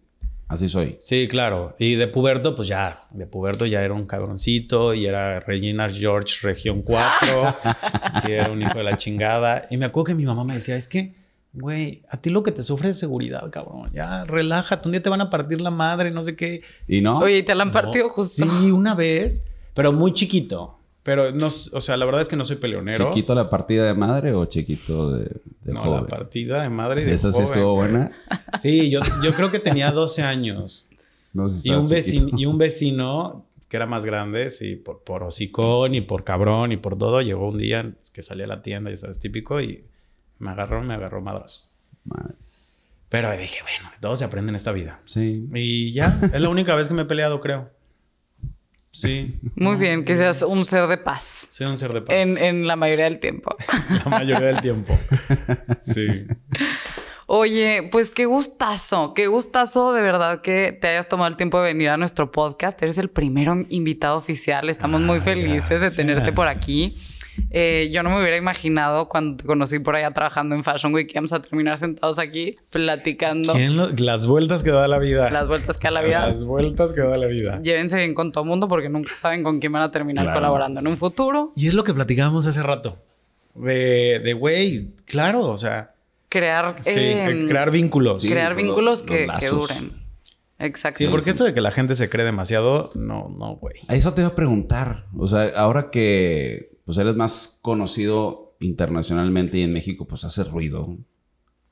[0.49, 0.97] así soy.
[0.99, 1.75] Sí, claro.
[1.79, 6.37] Y de puberto, pues ya, de puberto ya era un cabroncito y era Regina George
[6.43, 7.57] Región 4.
[8.25, 9.67] sí, era un hijo de la chingada.
[9.71, 11.15] Y me acuerdo que mi mamá me decía, es que,
[11.55, 13.91] güey, a ti lo que te sufre es seguridad, cabrón.
[13.93, 16.63] Ya, relájate, un día te van a partir la madre, no sé qué.
[16.89, 17.19] ¿Y no?
[17.21, 18.45] Oye, ¿y te la han No, partido justo.
[18.45, 20.79] Sí, una vez, pero muy chiquito.
[21.05, 23.09] Pero no, o sea, la verdad es que no soy peleonero.
[23.09, 25.25] ¿Chiquito la partida de madre o chiquito de,
[25.63, 26.01] de No, joven?
[26.03, 27.45] la partida de madre y de Esa sí joven.
[27.49, 28.11] estuvo buena.
[28.61, 30.89] Sí, yo, yo creo que tenía 12 años.
[31.35, 35.01] No sé si Y un, vecino, y un vecino que era más grande, sí, por,
[35.03, 38.63] por hocicón y por cabrón y por todo, llegó un día que salí a la
[38.63, 39.85] tienda, ya sabes, típico, y
[40.45, 41.73] me agarró, me agarró madrazos.
[42.05, 42.89] Más.
[43.09, 45.01] Pero dije, bueno, de todo se aprende en esta vida.
[45.05, 45.49] Sí.
[45.55, 47.71] Y ya, es la única vez que me he peleado, creo.
[48.91, 49.41] Sí.
[49.57, 51.49] Muy bien, que seas un ser de paz.
[51.51, 52.15] Soy un ser de paz.
[52.17, 53.57] En, en la mayoría del tiempo.
[54.05, 54.97] la mayoría del tiempo.
[55.81, 56.27] Sí.
[57.27, 61.73] Oye, pues qué gustazo, qué gustazo de verdad que te hayas tomado el tiempo de
[61.73, 62.81] venir a nuestro podcast.
[62.83, 64.69] Eres el primero invitado oficial.
[64.69, 66.95] Estamos muy Ah, felices de tenerte por aquí.
[67.51, 71.07] Eh, yo no me hubiera imaginado cuando te conocí por allá trabajando en Fashion Week
[71.07, 75.31] que íbamos a terminar sentados aquí platicando ¿Quién lo- las vueltas que da la vida.
[75.31, 76.27] las vueltas que a la vida.
[76.27, 77.61] Las vueltas que da la vida.
[77.63, 80.39] Llévense bien con todo mundo porque nunca saben con quién van a terminar Claro.
[80.39, 81.53] colaborando en un futuro.
[81.57, 82.99] Y es lo que platicábamos hace rato.
[83.55, 85.93] De, de güey, claro, o sea,
[86.29, 88.21] Crear, sí, eh, crear vínculos.
[88.23, 89.51] Sí, crear los- vínculos los que, que lazos.
[89.79, 90.04] duren.
[90.59, 90.99] Exacto.
[90.99, 93.77] Sí, porque esto de que la gente se cree demasiado, no, no, güey.
[93.89, 95.07] A eso te iba a preguntar.
[95.17, 100.97] O sea, ahora que pues eres más conocido internacionalmente y en México, pues hace ruido.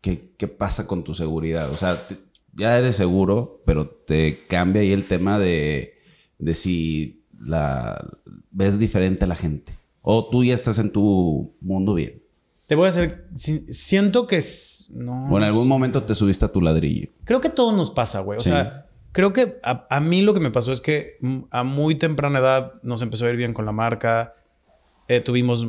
[0.00, 1.70] ¿Qué, qué pasa con tu seguridad?
[1.70, 2.18] O sea, te-
[2.54, 5.94] ya eres seguro, pero te cambia ahí el tema de,
[6.38, 8.04] de si la
[8.50, 9.74] ves diferente a la gente.
[10.00, 12.21] O tú ya estás en tu mundo bien.
[12.72, 13.26] Te voy a hacer.
[13.36, 14.36] si- Siento que.
[14.38, 15.28] es- No.
[15.30, 17.10] O en algún momento te subiste a tu ladrillo.
[17.24, 18.38] Creo que todo nos pasa, güey.
[18.38, 18.48] O Sí.
[18.48, 21.18] sea, creo que a, a mí lo que me pasó es que
[21.50, 24.36] a muy temprana edad nos empezó a ir bien con la marca.
[25.06, 25.66] Eh, tuvimos,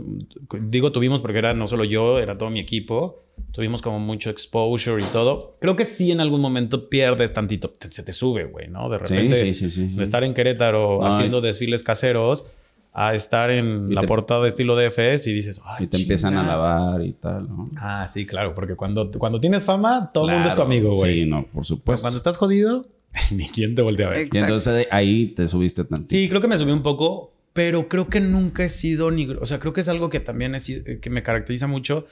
[0.61, 3.25] digo tuvimos porque era no solo yo, era todo mi equipo.
[3.51, 5.57] Tuvimos como mucho exposure y todo.
[5.59, 7.69] Creo que sí en algún momento pierdes tantito.
[7.69, 8.87] Te- se te sube, güey, ¿no?
[8.89, 9.97] De repente, sí, sí, sí, sí.
[9.97, 11.11] de estar en Querétaro Ay.
[11.15, 12.45] haciendo desfiles caseros
[12.95, 15.97] a estar en Y la te- portada de estilo DFS y dices, Ay, Y te
[15.97, 16.51] empiezan a chinga".
[16.53, 17.65] lavar y tal, ¿no?
[17.75, 20.93] Ah, sí, claro, porque cuando, cuando tienes fama, todo el mundo es tu Claro, amigo,
[20.95, 21.21] güey.
[21.23, 22.03] Sí, no, por Pero supuesto.
[22.03, 22.85] cuando estás jodido,
[23.31, 24.19] ni quién te voltea a ver.
[24.19, 24.37] Y Exacto.
[24.45, 26.09] entonces ahí te subiste tantito.
[26.09, 29.27] Sí, creo que me subí un poco, pero creo que nunca he sido ni...
[29.27, 32.05] O sea, creo que es algo que también sido- que me caracteriza mucho.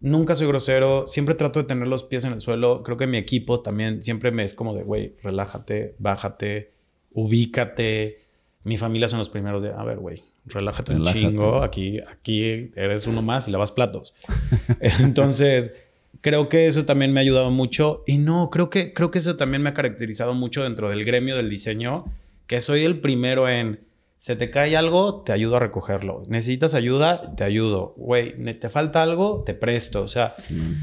[0.00, 2.82] Nunca soy grosero, siempre trato de tener los pies en el suelo.
[2.82, 6.72] Creo que mi equipo también siempre me es como de, güey, relájate, bájate,
[7.12, 8.18] ubícate.
[8.64, 11.18] Mi familia son los primeros de, a ver, güey, relájate, Relájate.
[11.18, 11.62] un chingo.
[11.62, 14.14] Aquí, aquí eres uno más y lavas platos.
[15.00, 15.72] Entonces,
[16.20, 18.04] creo que eso también me ha ayudado mucho.
[18.06, 21.36] Y no, creo que, creo que eso también me ha caracterizado mucho dentro del gremio
[21.36, 22.04] del diseño,
[22.46, 23.80] que soy el primero en,
[24.18, 26.22] se te cae algo, te ayudo a recogerlo.
[26.28, 27.94] Necesitas ayuda, te ayudo.
[27.96, 30.02] Güey, te falta algo, te presto.
[30.02, 30.36] O sea,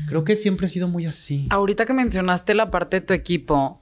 [0.08, 1.48] creo que siempre he sido muy así.
[1.50, 3.79] Ahorita que mencionaste la parte de tu equipo,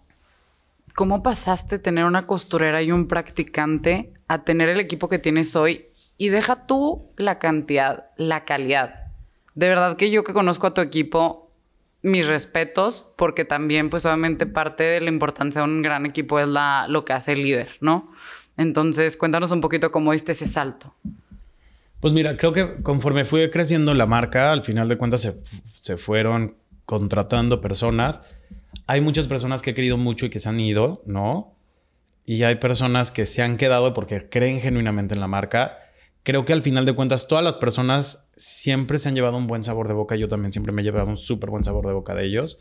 [0.97, 5.85] ¿cómo pasaste tener una costurera y un practicante a tener el equipo que tienes hoy?
[6.17, 9.11] Y deja tú la cantidad, la calidad.
[9.53, 11.51] De verdad que yo que conozco a tu equipo,
[12.01, 16.47] mis respetos, porque también, pues obviamente parte de la importancia de un gran equipo es
[16.47, 18.11] la, lo que hace el líder, ¿no?
[18.57, 20.95] Entonces, cuéntanos un poquito cómo diste ese salto.
[21.99, 25.95] Pues mira, creo que conforme fue creciendo la marca, al final de cuentas se, se
[25.97, 26.55] fueron
[26.85, 28.21] contratando personas.
[28.87, 31.53] Hay muchas personas que he querido mucho y que se han ido, ¿no?
[32.25, 35.77] Y hay personas que se han quedado porque creen genuinamente en la marca.
[36.23, 39.63] Creo que al final de cuentas todas las personas siempre se han llevado un buen
[39.63, 40.15] sabor de boca.
[40.15, 42.59] Yo también siempre me he llevado un súper buen sabor de boca de ellos.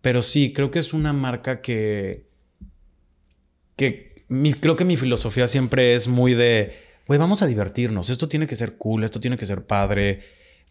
[0.00, 2.28] Pero sí, creo que es una marca que...
[3.76, 4.14] que
[4.60, 6.72] creo que mi filosofía siempre es muy de...
[7.06, 8.10] Güey, vamos a divertirnos.
[8.10, 10.20] Esto tiene que ser cool, esto tiene que ser padre.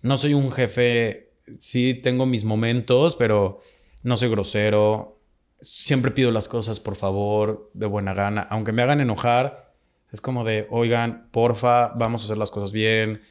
[0.01, 3.61] No soy un jefe, sí tengo mis momentos, pero
[4.03, 5.15] no soy grosero.
[5.59, 8.41] Siempre pido las cosas, por favor, de buena gana.
[8.49, 9.73] Aunque me hagan enojar,
[10.11, 13.21] es como de, oigan, porfa, vamos a hacer las cosas bien.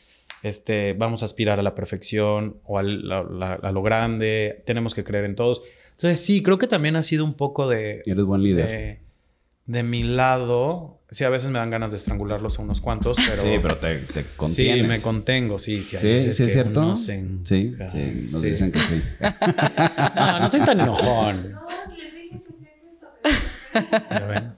[0.42, 4.62] Este, vamos a aspirar a la perfección o al- la- la- a lo grande.
[4.64, 5.60] Tenemos que creer en todos.
[5.90, 8.66] Entonces, sí, creo que también ha sido un poco de, Eres buen líder.
[8.66, 9.00] de,
[9.66, 10.98] de mi lado.
[11.10, 13.42] Sí, a veces me dan ganas de estrangularlos a unos cuantos, pero...
[13.42, 14.86] sí, pero te, te Sí, contienes.
[14.88, 15.78] me contengo, sí.
[15.82, 16.82] Sí, Sí, sí, es que cierto.
[16.82, 18.48] uno se Sí, sí, nos sí.
[18.50, 19.02] dicen que sí.
[20.16, 21.54] No, no soy tan enojón.
[24.10, 24.52] Ya ven.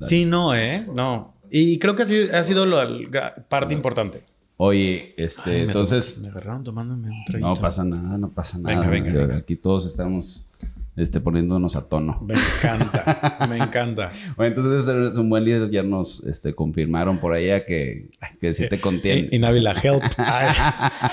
[0.00, 0.84] Sí, no, ¿eh?
[0.92, 1.34] No.
[1.50, 4.20] Y creo que así ha sido la parte importante.
[4.56, 7.48] Oye, este, Ay, me entonces, to- Me agarraron tomándome un traguito.
[7.48, 8.88] no pasa nada, no pasa nada.
[8.88, 9.36] Venga, venga.
[9.36, 10.48] Aquí todos estamos
[10.96, 12.20] este, poniéndonos a tono.
[12.26, 14.10] Me encanta, me encanta.
[14.36, 15.70] Bueno, entonces eres un buen líder.
[15.70, 18.08] Ya nos este, confirmaron por allá que,
[18.40, 19.28] que sí te Y, contiene.
[19.32, 20.02] y Návila, help.
[20.18, 20.48] Ay,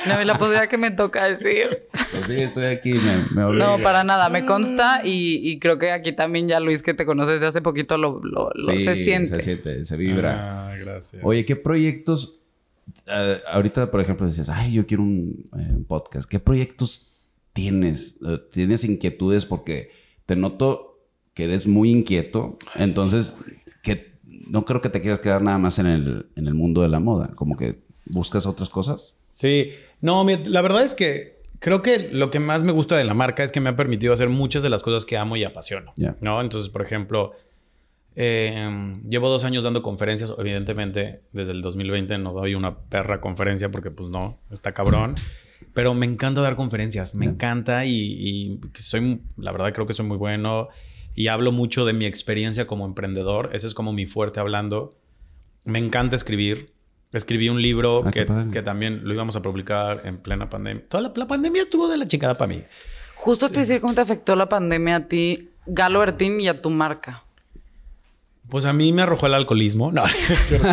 [0.08, 1.88] No, la posibilidad que me toca decir.
[2.12, 3.78] Pues sí, estoy aquí, me, me obliga.
[3.78, 7.06] No, para nada, me consta y, y creo que aquí también ya Luis, que te
[7.06, 9.28] conoces desde hace poquito, lo, lo- lo- Sí, se siente.
[9.36, 10.72] Se siente, se vibra.
[10.72, 11.22] Ah, gracias.
[11.24, 12.36] Oye, ¿qué proyectos?
[13.08, 16.28] eh, ahorita, por ejemplo, decías, ay, yo quiero un, eh, un podcast.
[16.30, 17.09] ¿Qué proyectos
[17.60, 18.20] tienes?
[18.26, 19.46] Eh, ¿Tienes inquietudes?
[19.46, 19.92] Porque
[20.26, 21.00] te noto
[21.34, 22.58] que eres muy inquieto.
[22.76, 23.36] Entonces,
[23.84, 26.90] que no creo que te quieras quedar nada más en el, en el mundo de
[26.90, 27.32] la moda.
[27.36, 29.14] Como que buscas otras cosas.
[29.28, 33.14] Sí, no, la verdad es que creo que lo que más me gusta de la
[33.14, 35.94] marca es que me ha permitido hacer muchas de las cosas que amo y apasiono.
[36.22, 36.42] ¿No?
[36.42, 37.34] Entonces, por ejemplo,
[38.16, 40.34] eh, llevo dos años dando conferencias.
[40.38, 45.16] Evidentemente, desde el 2020 no doy una perra conferencia porque, pues no, está cabrón.
[45.80, 50.18] Pero me encanta dar conferencias, me encanta y, soy, la verdad creo que soy muy
[50.18, 50.68] bueno
[51.16, 53.52] y hablo mucho de mi experiencia como emprendedor.
[53.54, 54.98] Ese es como mi fuerte hablando.
[55.64, 56.74] Me encanta escribir.
[57.14, 60.84] Escribí un libro Ah, que, que también lo íbamos a publicar en plena pandemia.
[60.84, 62.62] Toda la, la pandemia estuvo de la chingada para mí.
[63.16, 66.72] Justo te decir cómo te afectó la pandemia a ti, Galo Bertín y a tu
[66.72, 67.24] marca.
[68.50, 69.92] Pues a mí me arrojó el alcoholismo.
[69.92, 70.16] No, es
[70.48, 70.68] cierto.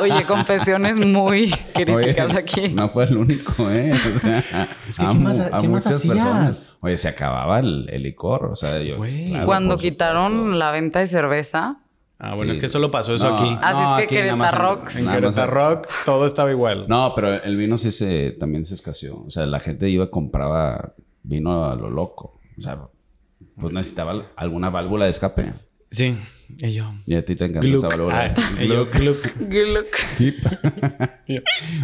[0.00, 2.68] Oye, confesiones muy críticas Oye, aquí.
[2.68, 3.92] No fue el único, ¿eh?
[4.14, 4.38] O sea,
[4.88, 6.14] Es que, a ¿qué más- a qué muchas hacías?
[6.14, 6.78] personas.
[6.80, 8.46] Oye, se acababa el, el licor.
[8.46, 8.96] O sea, yo.
[8.96, 9.28] Güey.
[9.30, 10.56] claro, Cuando quitaron supuesto.
[10.58, 11.78] la venta de cerveza,
[12.20, 12.58] Ah, bueno, Sí.
[12.58, 13.56] es que solo pasó eso No, aquí.
[13.62, 14.96] Así es que Querétaro Rocks.
[14.96, 16.86] En Querétaro Rock todo estaba igual.
[16.88, 19.22] No, pero el vino sí se, también se escaseó.
[19.24, 22.40] O sea, la gente iba y compraba vino a lo loco.
[22.58, 22.76] O sea,
[23.60, 25.52] pues necesitaba alguna válvula de escape.
[25.90, 26.16] Sí,
[26.58, 26.92] y yo.
[27.06, 27.78] Y a ti te encanta Gluck.
[27.78, 28.34] esa válvula.
[28.36, 29.26] Ah, y yo, gluck.
[29.38, 29.96] Gluck.
[30.16, 30.34] Sí.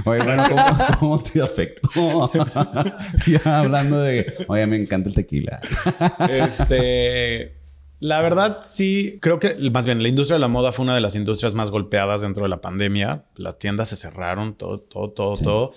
[0.05, 0.65] Oye, bueno, ¿cómo,
[0.99, 2.31] cómo te afectó?
[3.27, 5.61] ya hablando de, oye, me encanta el tequila.
[6.29, 7.57] Este.
[8.01, 11.01] La verdad, sí, creo que más bien la industria de la moda fue una de
[11.01, 13.25] las industrias más golpeadas dentro de la pandemia.
[13.37, 15.45] Las tiendas se cerraron, todo, todo, todo, Sí.
[15.45, 15.73] todo.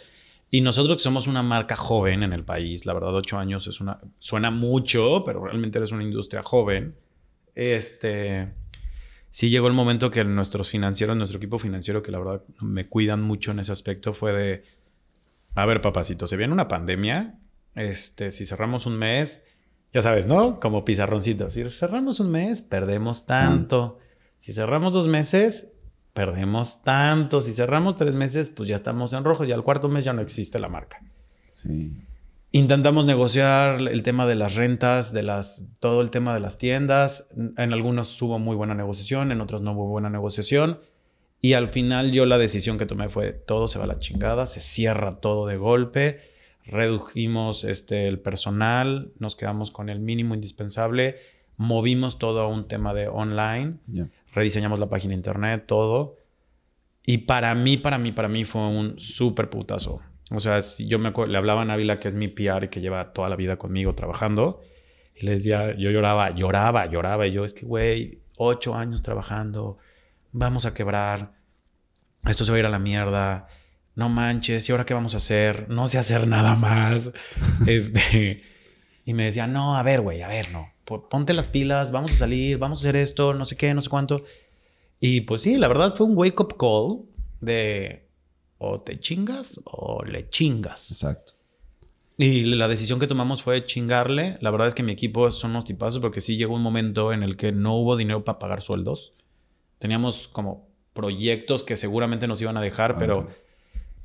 [0.52, 3.80] Y nosotros que somos una marca joven en el país, la verdad, ocho años es
[3.80, 4.00] una.
[4.20, 6.96] Suena mucho, pero realmente eres una industria joven.
[7.58, 8.54] Este.
[9.32, 13.24] Sí llegó el momento que nuestros financieros, nuestro equipo financiero, que la verdad me cuidan
[13.24, 14.64] mucho en ese aspecto, fue de.
[15.56, 17.40] A ver, papacito, se viene una pandemia.
[17.74, 19.44] Este, si cerramos un mes,
[19.92, 20.60] ya sabes, ¿no?
[20.60, 21.54] Como pizarroncitos.
[21.54, 23.98] Si cerramos un mes, perdemos tanto.
[24.40, 25.72] Si cerramos dos meses,
[26.14, 27.42] perdemos tanto.
[27.42, 29.46] Si cerramos tres meses, pues ya estamos en rojo.
[29.46, 31.02] Y al cuarto mes ya no existe la marca.
[31.54, 31.92] Sí.
[32.58, 37.30] Intentamos negociar el tema de las rentas, de las, todo el tema de las tiendas.
[37.56, 40.80] En algunos hubo muy buena negociación, en otros no hubo buena negociación.
[41.40, 44.48] Y al final yo la decisión que tomé fue todo se va a la chingada,
[44.48, 46.20] se cierra todo de golpe,
[46.66, 51.18] redujimos este, el personal, nos quedamos con el mínimo indispensable,
[51.58, 53.76] movimos todo a un tema de online,
[54.34, 56.16] rediseñamos la página de internet, todo.
[57.06, 60.02] Y para mí, para mí, para mí fue un súper putazo.
[60.32, 62.70] O sea, si yo me acuerdo, le hablaba a Návila, que es mi PR y
[62.70, 64.62] que lleva toda la vida conmigo trabajando.
[65.16, 67.28] Y les decía, yo lloraba, lloraba, lloraba.
[67.28, 69.78] Y yo, es que, güey, ocho años trabajando,
[70.32, 71.34] vamos a quebrar,
[72.28, 73.48] esto se va a ir a la mierda,
[73.96, 75.70] no manches, ¿y ahora qué vamos a hacer?
[75.70, 77.12] No sé hacer nada más.
[77.66, 78.44] este,
[79.06, 82.12] y me decía, no, a ver, güey, a ver, no, po- ponte las pilas, vamos
[82.12, 84.24] a salir, vamos a hacer esto, no sé qué, no sé cuánto.
[85.00, 87.06] Y pues sí, la verdad fue un wake up call
[87.40, 88.07] de
[88.58, 90.92] o te chingas o le chingas.
[90.92, 91.34] Exacto.
[92.18, 94.38] Y la decisión que tomamos fue chingarle.
[94.42, 97.22] La verdad es que mi equipo son unos tipazos porque sí llegó un momento en
[97.22, 99.14] el que no hubo dinero para pagar sueldos.
[99.78, 103.28] Teníamos como proyectos que seguramente nos iban a dejar, Ah, pero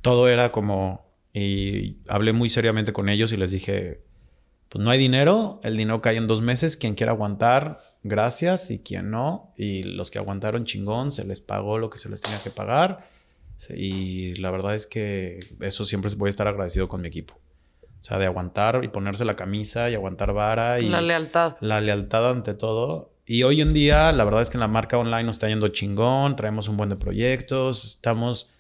[0.02, 1.10] todo era como...
[1.32, 4.02] Y hablé muy seriamente con ellos y les dije,
[4.68, 8.80] pues no hay dinero, el dinero cae en dos meses, quien quiera aguantar, gracias, y
[8.80, 12.42] quien no, y los que aguantaron chingón, se les pagó lo que se les tenía
[12.42, 13.08] que pagar,
[13.62, 17.34] Se- y la verdad es que eso siempre voy a estar agradecido con mi equipo.
[18.00, 21.56] O sea, de aguantar y ponerse la camisa y aguantar vara y La lealtad.
[21.60, 23.12] la lealtad ante todo.
[23.24, 25.68] Y hoy en día, la verdad es que en la marca online nos está yendo
[25.68, 28.50] chingón, traemos un buen de proyectos, estamos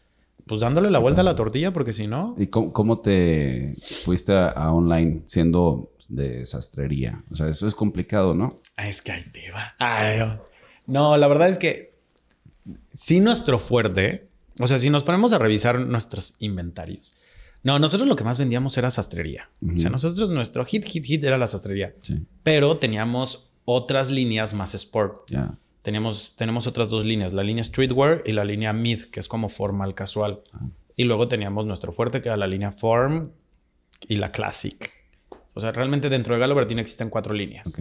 [0.46, 4.32] pues dándole la vuelta a la tortilla porque si no, ¿Y cómo, cómo te fuiste
[4.32, 7.24] a, a online siendo de sastrería?
[7.32, 8.54] O sea, eso es complicado, ¿no?
[8.76, 9.74] Ah, Es que ahí te va.
[9.80, 10.40] Ay, no.
[10.86, 11.94] no, la verdad es que
[12.88, 17.14] sí nuestro fuerte, o sea, si nos ponemos a revisar nuestros inventarios.
[17.62, 19.48] No, nosotros lo que más vendíamos era sastrería.
[19.62, 21.94] O sea, nosotros nuestro hit, hit, hit era la sastrería.
[22.00, 22.20] Sí.
[22.42, 25.30] Pero teníamos otras líneas más sport.
[25.30, 25.56] Ya.
[25.82, 29.48] Teníamos, tenemos otras dos líneas, la línea streetwear y la línea mid, que es como
[29.48, 30.42] formal casual.
[30.96, 33.30] Y luego teníamos nuestro fuerte, que era la línea form
[34.08, 34.92] y la classic.
[35.54, 37.66] O sea, realmente dentro de Galobertine existen cuatro líneas.
[37.66, 37.80] Ok.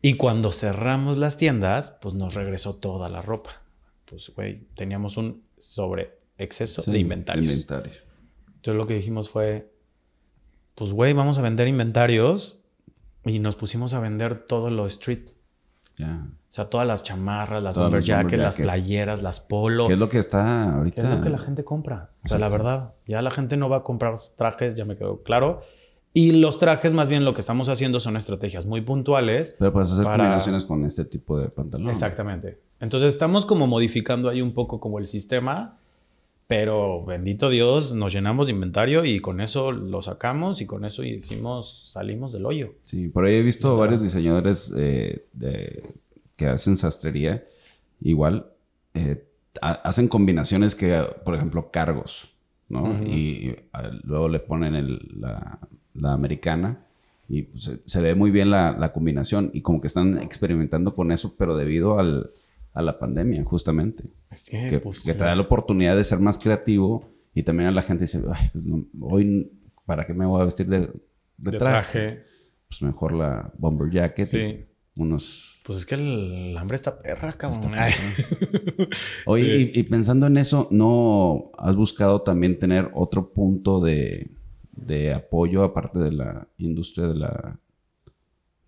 [0.00, 3.62] Y cuando cerramos las tiendas, pues nos regresó toda la ropa.
[4.10, 7.46] Pues, güey, teníamos un sobre exceso Sí, de inventarios.
[7.52, 7.92] inventario.
[8.46, 9.72] Entonces lo que dijimos fue,
[10.74, 12.58] pues, güey, vamos a vender inventarios.
[13.24, 15.30] Y nos pusimos a vender todo lo street.
[15.96, 16.26] Ya.
[16.30, 19.86] O sea, todas las chamarras, las bomber jackets, las playeras, las polo.
[19.86, 21.02] ¿Qué es lo que está ahorita?
[21.02, 22.12] ¿Qué es lo que la gente compra?
[22.24, 22.64] O sea, la Exacto.
[22.64, 25.60] verdad, ya la gente no va a comprar trajes, ya me quedó claro.
[26.20, 29.54] Y los trajes, más bien lo que estamos haciendo son estrategias muy puntuales.
[29.58, 31.90] Pero puedes hacer para- combinaciones con este tipo de pantalón.
[31.90, 32.58] Exactamente.
[32.80, 35.78] Entonces estamos como modificando ahí un poco como el sistema,
[36.46, 41.04] pero bendito Dios, nos llenamos de inventario y con eso lo sacamos y con eso
[41.04, 42.74] hicimos, salimos del hoyo.
[42.82, 45.84] Sí, por ahí he visto varios diseñadores eh, de-
[46.36, 47.44] que hacen sastrería.
[48.00, 48.46] Igual,
[48.94, 49.24] eh,
[49.60, 52.30] ha- hacen combinaciones que, por ejemplo, cargos,
[52.68, 52.84] ¿no?
[52.90, 53.04] Ujú.
[53.04, 53.18] Y,
[53.50, 55.58] y, ah, luego le ponen el- la,
[56.00, 56.84] la americana
[57.28, 60.94] y pues, se, se ve muy bien la, la combinación y como que están experimentando
[60.94, 62.30] con eso, pero debido al,
[62.72, 64.04] a la pandemia, justamente.
[64.30, 67.68] Es que, que, pues, que te da la oportunidad de ser más creativo y también
[67.68, 69.50] a la gente dice, "Ay, no, hoy,
[69.84, 70.90] ¿para qué me voy a vestir de, de
[71.52, 71.98] de traje?
[72.00, 72.22] traje.
[72.68, 74.26] Pues mejor la bomber jacket.
[74.26, 74.38] Sí.
[74.96, 75.54] y unos...
[75.64, 77.72] Pues es que el hambre está perra, cabrón.
[79.26, 79.70] Oye, Sí.
[79.74, 84.30] y, y pensando en eso, ¿no has buscado también tener otro punto de,
[84.86, 87.58] de apoyo aparte de la industria de la,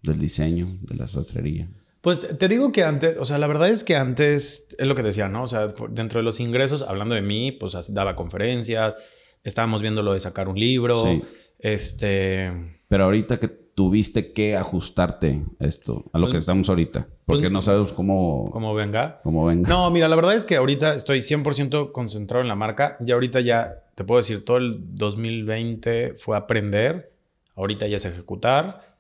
[0.03, 1.69] del diseño, de la sastrería?
[2.01, 5.03] Pues te digo que antes, o sea, la verdad es que antes, es lo que
[5.03, 5.43] decía, ¿no?
[5.43, 8.97] O sea, dentro de los ingresos, hablando de mí, pues daba conferencias,
[9.45, 11.23] estábamos viendo lo de sacar un libro, Sí.
[11.59, 12.51] este...
[12.89, 17.07] Pero ahorita que tuviste que ajustarte a esto, a lo Pues- que estamos ahorita?
[17.25, 19.21] Porque pues- no sabemos cómo, Como venga.
[19.23, 19.69] cómo venga.
[19.69, 22.97] No, mira, la verdad es que ahorita estoy 100% concentrado en la marca.
[23.01, 27.13] Ya ahorita ya, te puedo decir, todo el 2020 fue aprender.
[27.57, 28.91] Ahorita ya es ejecutar.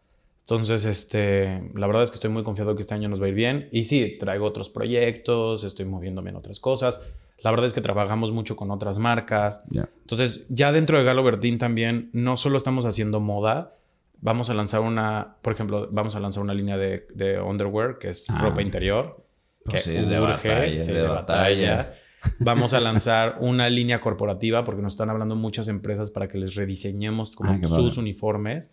[0.40, 3.28] Entonces, este, la verdad es que estoy muy confiado que este año nos va a
[3.28, 3.68] ir bien.
[3.72, 7.00] Y sí, traigo otros proyectos, estoy moviéndome en otras cosas.
[7.42, 9.62] La verdad es que trabajamos mucho con otras marcas.
[9.70, 9.88] Ya.
[10.00, 13.76] Entonces, ya dentro de Galo Bertín también, no solo estamos haciendo moda,
[14.20, 18.08] vamos a lanzar una, por ejemplo, vamos a lanzar una línea de, de underwear, que
[18.10, 18.38] es Ah.
[18.40, 19.24] ropa interior.
[19.64, 21.94] Pues que sí, de batalla, sí, de batalla.
[22.38, 26.54] Vamos a lanzar una línea corporativa porque nos están hablando muchas empresas para que les
[26.54, 28.00] rediseñemos como Ah, sus padre.
[28.00, 28.72] uniformes.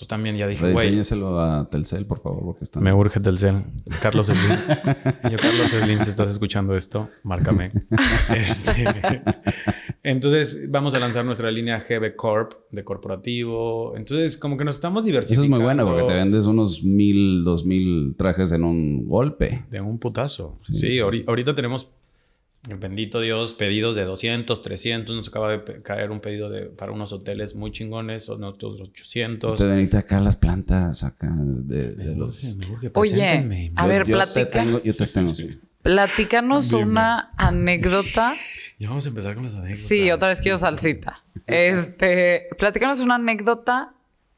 [0.00, 0.98] Entonces también ya dije, güey,
[1.38, 2.82] a Telcel, por favor, porque están...
[2.82, 3.64] me urge Telcel.
[4.00, 4.58] Carlos Slim.
[5.30, 7.70] Yo, Carlos Slim, si estás escuchando esto, márcame.
[8.34, 8.72] Este,
[10.02, 13.94] Entonces, vamos a lanzar nuestra línea GB Corp de corporativo.
[13.94, 15.44] Entonces, como que nos estamos Eso diversificando.
[15.44, 19.66] es muy bueno porque te vendes unos mil, dos mil trajes en un golpe.
[19.70, 20.58] De un putazo.
[20.62, 20.96] Sí, Sí, sí.
[20.98, 21.90] ahori- ahorita tenemos,
[22.68, 25.16] bendito Dios, pedidos de 200, 300.
[25.16, 29.58] Nos acaba de caer un pedido de, para unos hoteles muy chingones, son otros 800.
[29.58, 32.42] Te veniste acá las plantas acá de, de los...
[32.56, 34.62] Me urge, Oye, a ver, yo te platica.
[34.62, 35.58] tengo, yo te tengo, sí.
[35.82, 36.82] Platícanos Dime.
[36.82, 38.34] una anécdota.
[38.78, 39.86] Ya vamos a empezar con las anécdotas.
[39.88, 41.22] Sí, otra vez quiero salsita.
[41.46, 43.92] Este, platícanos una anécdota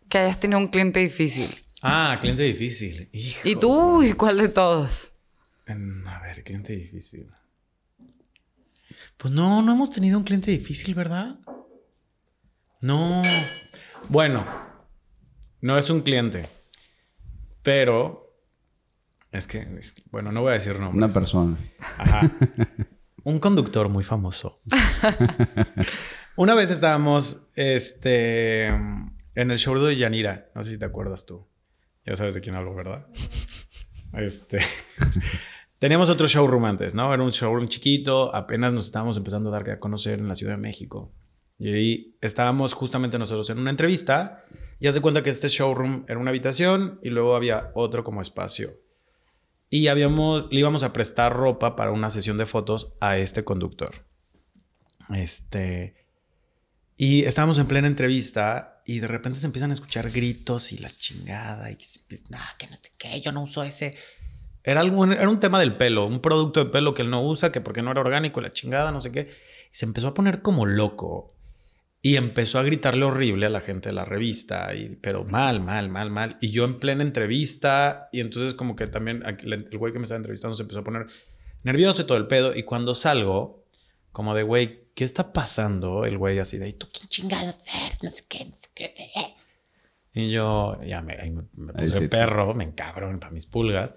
[0.08, 1.48] que hayas tenido un cliente difícil.
[1.80, 3.08] Ah, cliente difícil.
[3.12, 3.48] Hijo.
[3.48, 4.02] ¿Y tú?
[4.02, 5.12] ¿Y cuál de todos?
[5.68, 7.28] A ver, cliente difícil.
[9.16, 11.38] Pues no, no hemos tenido un cliente difícil, ¿verdad?
[12.80, 13.22] No.
[14.09, 14.44] Bueno,
[15.61, 16.48] no es un cliente.
[17.62, 18.36] Pero
[19.30, 19.66] es que,
[20.11, 20.96] bueno, no voy a decir nombres.
[20.96, 21.59] Una persona.
[21.98, 22.30] Ajá.
[23.24, 24.61] Un conductor muy famoso.
[26.36, 30.50] Una vez estábamos este, en el show de Yanira.
[30.57, 31.48] No sé si te acuerdas tú.
[32.05, 33.07] Ya sabes de quién hablo, ¿verdad?
[34.14, 34.59] Este.
[35.83, 37.12] Teníamos otro showroom antes, ¿no?
[37.12, 38.33] Era un showroom chiquito.
[38.33, 41.12] Apenas nos estábamos empezando a dar a conocer en la Ciudad de México.
[41.59, 44.45] Y ahí estábamos justamente nosotros en una entrevista.
[44.78, 48.22] Y haz de cuenta que este showroom era una habitación y luego había otro como
[48.22, 48.78] espacio.
[49.70, 54.07] Y habíamos, le íbamos a prestar ropa para una sesión de fotos a este conductor.
[55.12, 55.97] Este.
[56.97, 60.91] Y estábamos en plena entrevista y de repente se empiezan a escuchar gritos y la
[60.91, 61.72] chingada.
[61.72, 61.87] Y que
[62.30, 63.97] no, que no sé qué, yo no uso ese.
[64.64, 67.50] Era, algo, era un tema del pelo, un producto de pelo que él no usa,
[67.50, 69.30] que porque no era orgánico, la chingada, no sé qué.
[69.72, 71.34] Y se empezó a poner como loco.
[72.04, 75.88] Y empezó a gritarle horrible a la gente de la revista, y, pero mal, mal,
[75.88, 76.36] mal, mal.
[76.40, 80.16] Y yo en plena entrevista, y entonces como que también el güey que me estaba
[80.16, 81.06] entrevistando se empezó a poner
[81.62, 82.56] nervioso y todo el pedo.
[82.56, 83.64] Y cuando salgo,
[84.10, 86.04] como de, güey, ¿qué está pasando?
[86.04, 88.02] El güey así de, ¿y tú quién chingados eres?
[88.02, 88.94] No sé qué, no sé qué.
[90.14, 91.16] Y yo, ya me,
[91.54, 93.90] me, puse sí perro, me encabrón para mis pulgas.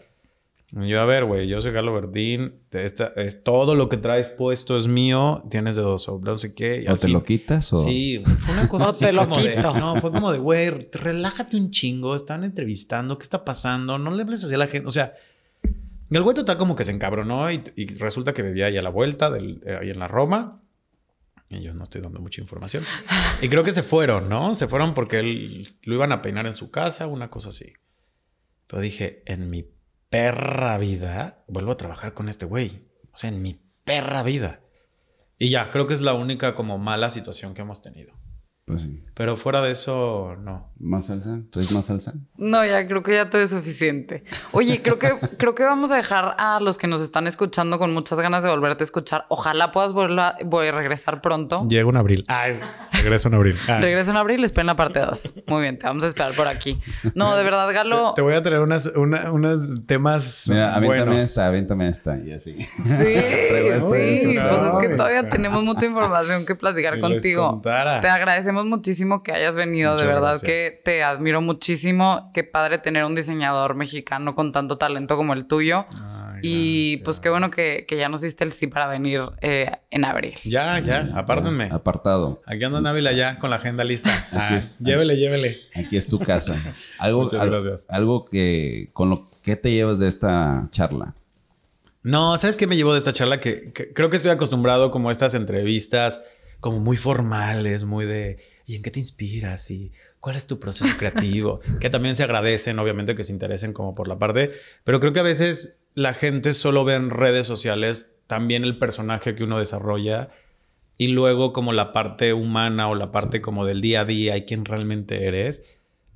[0.78, 4.76] Yo, a ver, güey, yo soy Carlos Verdín, esta, es, todo lo que traes puesto
[4.78, 6.84] es mío, tienes de dos o no sé qué.
[6.86, 7.86] y ¿O te fin- lo quitas o...?
[7.86, 9.74] Sí, fue una cosa No así te lo como de- quito.
[9.74, 13.98] no, fue como de, güey, relájate un chingo, están entrevistando, ¿qué está pasando?
[13.98, 15.14] No le hables así a la gente, o sea,
[16.12, 18.90] el güey total como que se encabronó y, y resulta que vivía ahí a la
[18.90, 20.62] vuelta, del, eh, ahí en la Roma.
[21.50, 22.84] Y yo no estoy dando mucha información.
[23.42, 24.56] Y creo que se fueron, ¿no?
[24.56, 27.72] Se fueron porque él lo iban a peinar en su casa, una cosa así.
[28.68, 29.64] Pero dije, en mi
[30.16, 32.88] perra vida vuelvo a trabajar con este güey.
[33.12, 34.62] O sea, en mi perra vida.
[35.38, 38.14] Y ya, creo que es la única como mala situación que hemos tenido.
[38.64, 39.04] Pues sí.
[39.14, 40.72] Pero fuera de eso, no.
[40.80, 41.42] ¿Más salsa?
[41.52, 42.14] ¿Traes más salsa?
[42.38, 44.24] No, ya creo que ya todo es suficiente.
[44.54, 47.94] Oye, creo que, creo que vamos a dejar a los que nos están escuchando con
[47.94, 49.26] muchas ganas de volverte a escuchar.
[49.28, 51.68] Ojalá puedas volver a, voy a regresar pronto.
[51.68, 52.24] Llega en abril.
[52.28, 52.60] Ay,
[53.06, 53.58] regreso en abril.
[53.68, 53.80] Ah.
[53.80, 55.34] Regreso en abril, esperen la parte 2.
[55.48, 56.78] Muy bien, te vamos a esperar por aquí.
[57.14, 58.14] No, de verdad, Galo.
[58.16, 61.24] Te voy a traer unas, una- unos temas Mira, aviéntame buenos.
[61.24, 62.18] esta, aviéntame esta.
[62.18, 62.54] Y así.
[62.62, 65.32] Sí, sí, esto, pues es que todavía este.
[65.32, 67.62] tenemos mucha información que platicar Si contigo.
[67.64, 70.44] Te agradecemos muchísimo que hayas venido, de verdad gracias.
[70.44, 72.32] que te admiro muchísimo.
[72.34, 75.86] Qué padre tener un diseñador mexicano con tanto talento como el tuyo.
[76.36, 77.06] Ay, y gracias.
[77.06, 80.36] pues qué bueno que, que ya nos diste el sí para venir eh, en abril.
[80.44, 81.66] Ya, ya, apártenme.
[81.72, 82.42] Apartado.
[82.46, 84.28] Aquí anda Návila ya con la agenda lista.
[84.32, 84.80] Ah, es.
[84.80, 85.58] llévele, llévele.
[85.76, 86.76] Aquí es tu casa.
[87.00, 87.86] Algo, Muchas al- gracias.
[87.90, 88.90] algo que...
[88.94, 91.16] ¿Con lo que te llevas de esta charla?
[92.04, 93.40] No, ¿sabes qué me llevó de esta charla?
[93.40, 96.22] Que, que creo que estoy acostumbrado como a estas entrevistas
[96.60, 99.70] como muy formales, muy de ¿y en qué te inspiras?
[99.72, 101.62] ¿Y cuál es tu proceso creativo?
[101.80, 104.52] que también se agradecen, obviamente, que se interesen como por la parte,
[104.84, 109.34] pero creo que a veces la gente solo ve en redes sociales también el personaje
[109.34, 110.30] que uno desarrolla
[110.98, 114.46] y luego como la parte humana o la parte como del día a día y
[114.46, 115.64] quién realmente eres.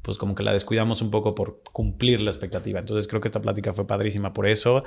[0.02, 2.80] pues como que la descuidamos un poco por cumplir la expectativa.
[2.80, 4.84] Entonces creo que esta plática fue padrísima por eso.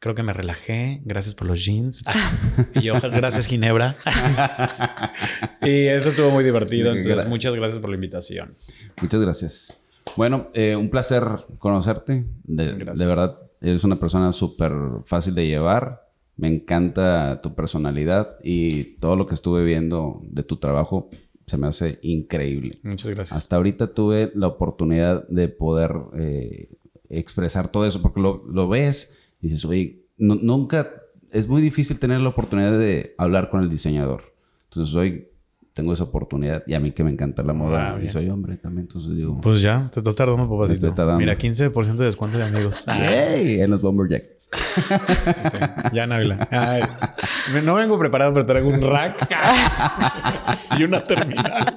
[0.00, 1.00] Creo que me relajé.
[1.04, 2.04] Gracias por los jeans.
[2.74, 3.96] y yo, gracias Ginebra.
[5.62, 6.92] y eso estuvo muy divertido.
[6.92, 8.54] Entonces, muchas gracias por la invitación.
[9.00, 9.82] Muchas gracias.
[10.16, 11.24] Bueno, eh, un placer
[11.58, 12.26] conocerte.
[12.44, 14.72] De, de verdad, eres una persona súper
[15.04, 16.08] fácil de llevar.
[16.36, 21.08] Me encanta tu personalidad y todo lo que estuve viendo de tu trabajo
[21.46, 22.70] se me hace increíble.
[22.82, 23.36] Muchas gracias.
[23.36, 26.68] Hasta ahorita tuve la oportunidad de poder eh,
[27.08, 30.92] expresar todo eso, porque lo, lo ves y dices, oye, nunca,
[31.32, 34.34] es muy difícil tener la oportunidad de hablar con el diseñador.
[34.64, 35.27] Entonces hoy
[35.78, 38.56] tengo esa oportunidad y a mí que me encanta la moda ah, y soy hombre
[38.56, 39.40] también, entonces digo...
[39.40, 40.92] Pues ya, te estás tardando, papacito.
[41.16, 42.84] Mira, 15% de descuento de amigos.
[42.88, 43.60] ¡Yay!
[43.60, 44.24] En los Bomberjack
[45.92, 46.48] ya no habla.
[47.62, 49.28] no vengo preparado para traer un rack
[50.78, 51.76] y una terminal.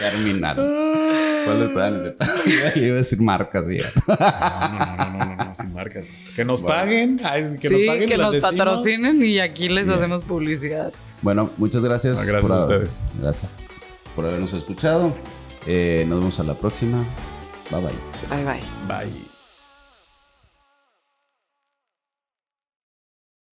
[0.00, 0.56] terminal.
[1.44, 3.64] ¿Cuál es Iba a decir marcas.
[3.64, 6.06] No, no, no, no, no, no, sin marcas.
[6.34, 7.18] Que nos paguen.
[7.18, 10.92] que sí, nos paguen que nos patrocinen y aquí les hacemos publicidad.
[11.22, 12.26] Bueno, muchas gracias.
[12.26, 13.02] gracias a ustedes.
[13.20, 13.68] Gracias
[14.14, 15.14] por habernos escuchado.
[15.66, 17.04] Eh, nos vemos a la próxima.
[17.70, 17.92] Bye bye.
[18.28, 18.62] Bye bye.
[18.88, 19.31] Bye.